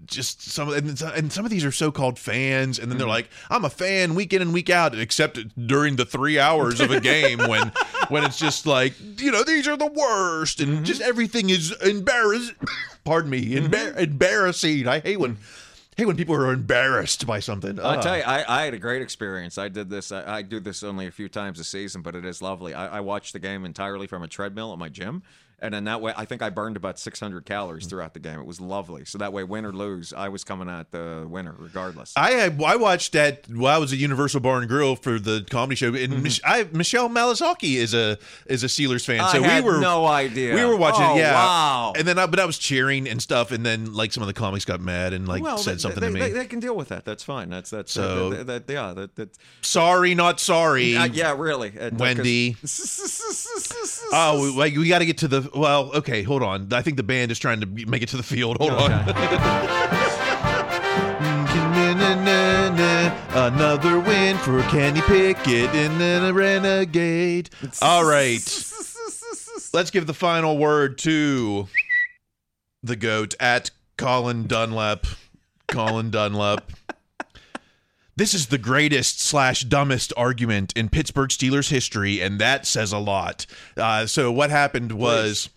[0.07, 2.99] just some and, and some of these are so-called fans and then Mm-hmm.
[3.01, 6.81] they're like i'm a fan week in and week out except during the three hours
[6.81, 7.71] of a game when
[8.09, 10.85] when it's just like you know these are the worst and Mm-hmm.
[10.85, 12.57] just everything is embarrassing
[13.05, 15.37] pardon me embar- embarrassing i hate when
[16.01, 18.01] hate when people are embarrassed by something I'll Ah.
[18.01, 19.59] tell you, I, I had a great experience.
[19.59, 20.11] I did this.
[20.13, 22.73] I, I do this only a few times a season, but it is lovely.
[22.75, 25.23] I, I watched the game entirely from a treadmill at my gym,
[25.63, 28.39] and in that way, I think I burned about 600 calories throughout the game.
[28.41, 29.05] It was lovely.
[29.05, 32.13] So that way, win or lose, I was coming at the winner regardless.
[32.17, 35.77] I I watched that while I was at Universal Bar and Grill for the comedy
[35.77, 39.19] show, and Mich- I, Michelle Malasaki is a is a Steelers fan.
[39.19, 39.27] Mm-hmm.
[39.27, 40.55] I so had we were no idea.
[40.55, 41.35] We were watching, Oh, yeah.
[41.35, 41.93] wow.
[41.97, 44.33] And then, I, but I was cheering and stuff, and then like some of the
[44.35, 46.21] comics got mad and like well, said they, something they, to me.
[46.21, 47.05] They, they can deal with that.
[47.05, 47.51] That's fine.
[47.51, 48.93] That's that's So- that, that, that- yeah.
[48.95, 50.97] That, that, sorry, not sorry.
[50.97, 51.79] Uh, yeah, really.
[51.79, 52.57] Uh, Wendy.
[54.13, 55.50] Oh, we, we got to get to the.
[55.55, 56.73] Well, okay, hold on.
[56.73, 58.57] I think the band is trying to make it to the field.
[58.59, 58.91] Hold on.
[63.33, 67.49] Another win for Kenny Pickett and then a renegade.
[67.81, 68.43] All right.
[69.73, 71.69] Let's give the final word to
[72.83, 75.07] the GOAT at Colin Dunlap.
[75.69, 76.71] Colin Dunlap.
[78.21, 82.99] This is the greatest slash dumbest argument in Pittsburgh Steelers history, and that says a
[82.99, 83.47] lot.
[83.79, 85.49] Uh, so what happened was.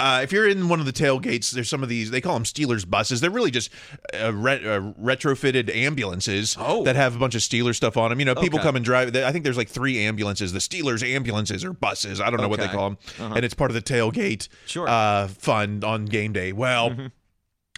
[0.00, 2.10] Uh, if you're in one of the tailgates, there's some of these.
[2.10, 3.20] They call them Steelers buses.
[3.20, 3.70] They're really just
[4.18, 6.54] uh, re- uh, retrofitted ambulances
[6.84, 8.18] that have a bunch of Steelers stuff on them.
[8.18, 8.66] You know, people Okay.
[8.66, 9.14] come and drive.
[9.14, 10.54] I think there's like three ambulances.
[10.54, 12.18] The Steelers ambulances or buses.
[12.18, 12.98] I don't know what they call them.
[13.20, 13.34] Uh-huh.
[13.36, 14.88] And it's part of the tailgate Sure.
[14.88, 16.52] uh, fund on game day.
[16.54, 16.96] Well.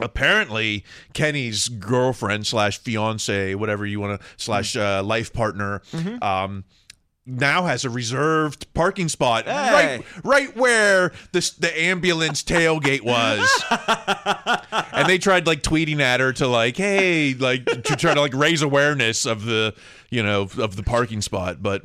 [0.03, 0.85] Apparently,
[1.15, 5.81] Kenny's girlfriend slash fiance, whatever you want to slash uh, life partner,
[6.21, 6.65] um,
[7.25, 9.53] now has a reserved parking spot Hey.
[9.73, 13.49] right right where the the ambulance tailgate was.
[14.93, 18.35] and they tried like tweeting at her to like, hey, like to try to like
[18.35, 19.75] raise awareness of the
[20.11, 21.83] you know of the parking spot, but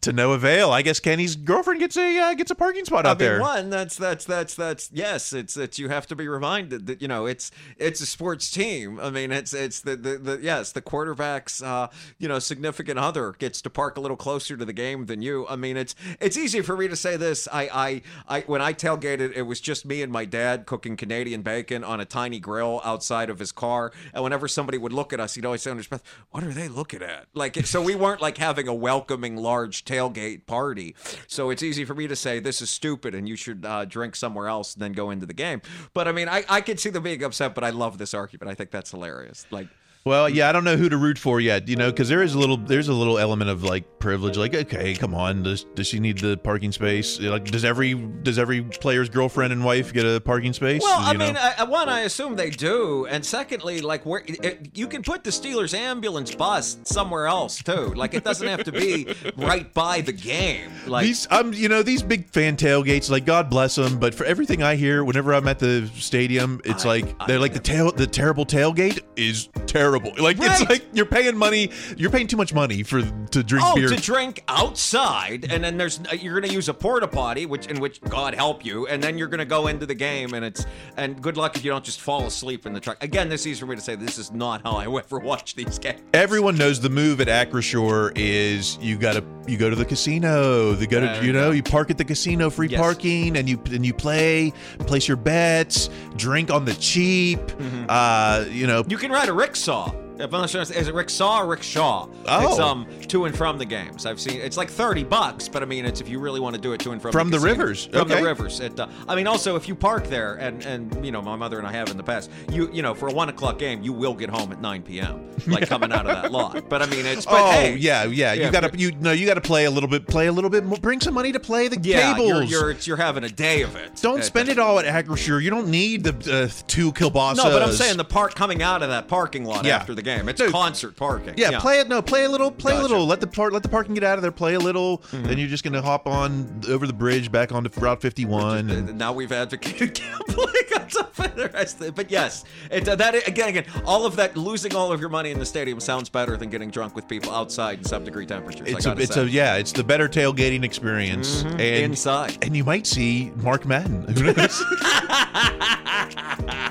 [0.00, 0.70] to no avail.
[0.70, 3.40] I guess Kenny's girlfriend gets a uh, gets a parking spot I out mean, there.
[3.40, 5.32] one that's that's that's that's yes.
[5.32, 9.00] It's it's you have to be reminded that you know it's it's a sports team.
[9.00, 11.88] I mean, it's it's the the, the yes the quarterback's uh,
[12.18, 15.46] you know significant other gets to park a little closer to the game than you.
[15.48, 17.48] I mean, it's it's easy for me to say this.
[17.50, 21.42] I I, I when I tailgated, it was just me and my dad cooking Canadian
[21.42, 23.92] bacon on a tiny grill outside of his car.
[24.12, 26.52] And whenever somebody would look at us, he'd always say under his breath, "What are
[26.52, 29.53] they looking at?" Like so, we weren't like having a welcoming large
[29.84, 30.94] tailgate party.
[31.26, 34.16] So it's easy for me to say this is stupid and you should uh, drink
[34.16, 35.62] somewhere else and then go into the game.
[35.92, 38.50] But I mean, I, I could see them being upset, but I love this argument.
[38.50, 39.46] I think that's hilarious.
[39.50, 39.68] Like,
[40.04, 42.34] Well, yeah, I don't know who to root for yet, you know, because there is
[42.34, 44.36] a little, there's a little element of like privilege.
[44.36, 47.18] Like, okay, come on, does does she need the parking space?
[47.18, 50.82] Like, does every does every player's girlfriend and wife get a parking space?
[50.82, 51.18] well, I know?
[51.20, 55.02] mean, I, I- one, I assume they do, and secondly, like, where it, you can
[55.02, 57.94] put the Steelers ambulance bus somewhere else too.
[57.94, 59.06] Like, it doesn't have to be
[59.38, 60.70] right by the game.
[60.86, 64.26] Like, these, um, you know, these big fan tailgates, like God bless them, but for
[64.26, 68.06] everything I hear, whenever I'm at the stadium, it's like they're like the tail, the
[68.06, 69.93] terrible tailgate is terrible.
[69.98, 73.74] Like it's like you're paying money, you're paying too much money for to drink Oh,
[73.76, 73.88] beer.
[73.88, 77.80] to drink outside, and then there's uh, you're gonna use a porta potty, which in
[77.80, 80.66] which God help you, and then you're gonna go into the game, and it's
[80.96, 83.02] and good luck if you don't just fall asleep in the truck.
[83.02, 83.94] Again, this is easy for me to say.
[83.96, 86.00] This is not how I ever watch these games.
[86.12, 90.72] Everyone knows the move at Acrisure is you gotta you go to the casino.
[90.72, 92.80] The go to you know you park at the casino, free Yes.
[92.80, 97.38] parking, and you and you play, place your bets, drink on the cheap.
[97.40, 97.84] Mm-hmm.
[97.88, 99.83] Uh, you know, You can ride a rickshaw.
[100.18, 102.08] If I'm sure, is it rickshaw or rickshaw?
[102.26, 102.48] Oh.
[102.50, 104.06] It's um to and from the games.
[104.06, 106.60] I've seen it's like thirty bucks, but I mean it's if you really want to
[106.60, 107.52] do it to and from From the casino.
[107.52, 107.86] rivers.
[107.86, 108.16] From Okay.
[108.16, 108.60] the rivers.
[108.60, 111.58] It, uh, I mean also if you park there and and you know my mother
[111.58, 113.92] and I have in the past, you you know for a one o'clock game you
[113.92, 115.28] will get home at nine p.m.
[115.48, 116.64] like coming out of that lot.
[116.68, 119.40] But I mean it's but oh hey, yeah, yeah, You gotta you no, you gotta
[119.40, 121.78] play a little bit, play a little bit more, bring some money to play the
[121.82, 122.50] yeah, tables.
[122.50, 123.96] you're, you're you're having a day of it.
[124.00, 125.42] don't spend it all at Acrisure.
[125.42, 126.12] You don't need the
[126.44, 127.38] uh, two kielbasa's.
[127.38, 129.76] No, but I'm saying the park coming out of that parking lot Yeah.
[129.76, 130.28] after the game.
[130.28, 131.34] It's concert parking.
[131.36, 131.88] Yeah, play it.
[131.88, 132.50] No, play a little.
[132.50, 133.04] Play a little.
[133.06, 133.52] Let the part.
[133.52, 134.30] Let the parking get out of there.
[134.32, 135.02] Play a little.
[135.12, 138.70] Then you're just gonna hop on over the bridge back onto Route 51.
[138.70, 141.80] And, now we've advocated gambling on top of the rest.
[141.80, 141.94] of it.
[141.94, 145.30] But yes, it, uh, that again, again, all of that losing all of your money
[145.30, 148.68] in the stadium sounds better than getting drunk with people outside in sub degree temperatures.
[148.68, 149.22] it's a, it's say.
[149.22, 151.42] a yeah, it's the better tailgating experience.
[151.42, 151.52] Mhm.
[151.52, 152.38] And Inside.
[152.42, 154.04] and you might see Mark Madden.
[154.14, 154.62] Who knows?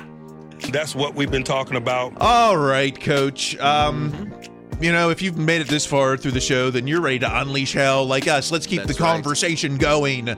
[0.74, 2.14] That's what we've been talking about.
[2.20, 3.56] All right, Coach.
[3.58, 4.23] Um,
[4.84, 7.40] you know, if you've made it this far through the show, then you're ready to
[7.40, 8.52] unleash hell like us.
[8.52, 9.14] Let's keep That's the right.
[9.14, 10.28] conversation going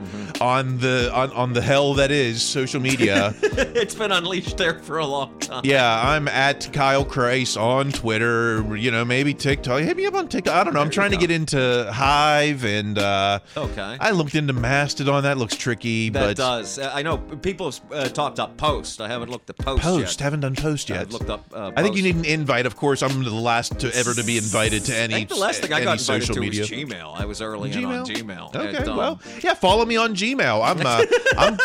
[0.41, 3.35] on the on, on the hell that is social media.
[3.43, 5.63] it's been unleashed there for a long time.
[5.65, 8.77] yeah, I'm at Kyle Chrise on Twitter.
[8.77, 9.81] You know, maybe TikTok.
[9.83, 10.55] Hit me up on TikTok.
[10.55, 10.81] I don't know.
[10.81, 13.97] I'm trying to get into Hive, and uh, Okay.
[13.99, 15.25] I looked into Mastodon.
[15.25, 16.79] That looks tricky, That but does.
[16.79, 19.01] Uh, I know people have uh, talked up Post.
[19.01, 20.25] I haven't looked at Post, Post yet.
[20.25, 21.01] haven't done Post yet.
[21.01, 21.45] I've looked up.
[21.53, 22.65] Uh, I think you need an invite.
[22.67, 25.37] Of course, I'm the last to ever to be invited to any I think the
[25.37, 26.63] last thing I got invited social to media.
[26.63, 27.21] was Gmail.
[27.21, 28.55] I was early in on Gmail.
[28.55, 30.65] Okay, And, um, well, yeah, follow me on Gmail.
[30.65, 31.05] I'm uh,
[31.39, 31.59] I'm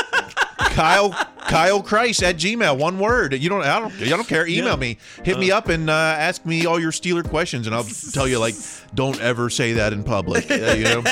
[0.73, 1.09] Kyle
[1.39, 2.77] Kyle Chrise at Gmail.
[2.77, 3.33] One word.
[3.33, 4.47] You don't I don't I don't care.
[4.47, 4.75] Email Yeah.
[4.77, 4.97] me.
[5.23, 8.39] Hit me up and uh, ask me all your Steeler questions, and I'll tell you
[8.39, 8.55] like,
[8.93, 10.49] don't ever say that in public.
[10.49, 11.03] You know.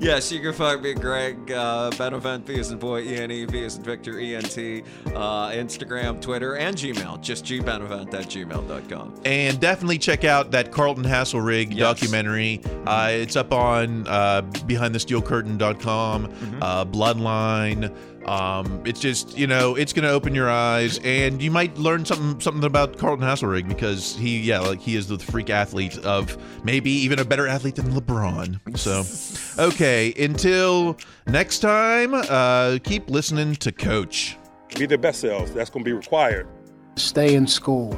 [0.00, 3.46] Yes, you can find me, Greg uh, Benevent, V as in boy, E N E,
[3.46, 4.82] V as in Victor, E N T,
[5.14, 7.20] uh, Instagram, Twitter, and Gmail.
[7.22, 9.14] Just gbenevent at gmail.com.
[9.24, 12.60] And definitely check out that Carlton Haselrig documentary.
[12.86, 16.62] Uh, it's up on uh, BehindTheSteelCurtain.com, Mm-hmm.
[16.62, 17.94] uh, Bloodline.
[18.26, 22.04] Um, it's just you know it's going to open your eyes, and you might learn
[22.04, 26.36] something something about Carlton Haselrig because he yeah like he is the freak athlete of
[26.64, 28.78] maybe even a better athlete than LeBron.
[28.78, 30.96] So okay, until
[31.26, 34.38] next time, uh, keep listening to Coach.
[34.78, 35.52] Be the best selves.
[35.52, 36.48] That's going to be required.
[36.96, 37.94] Stay in school.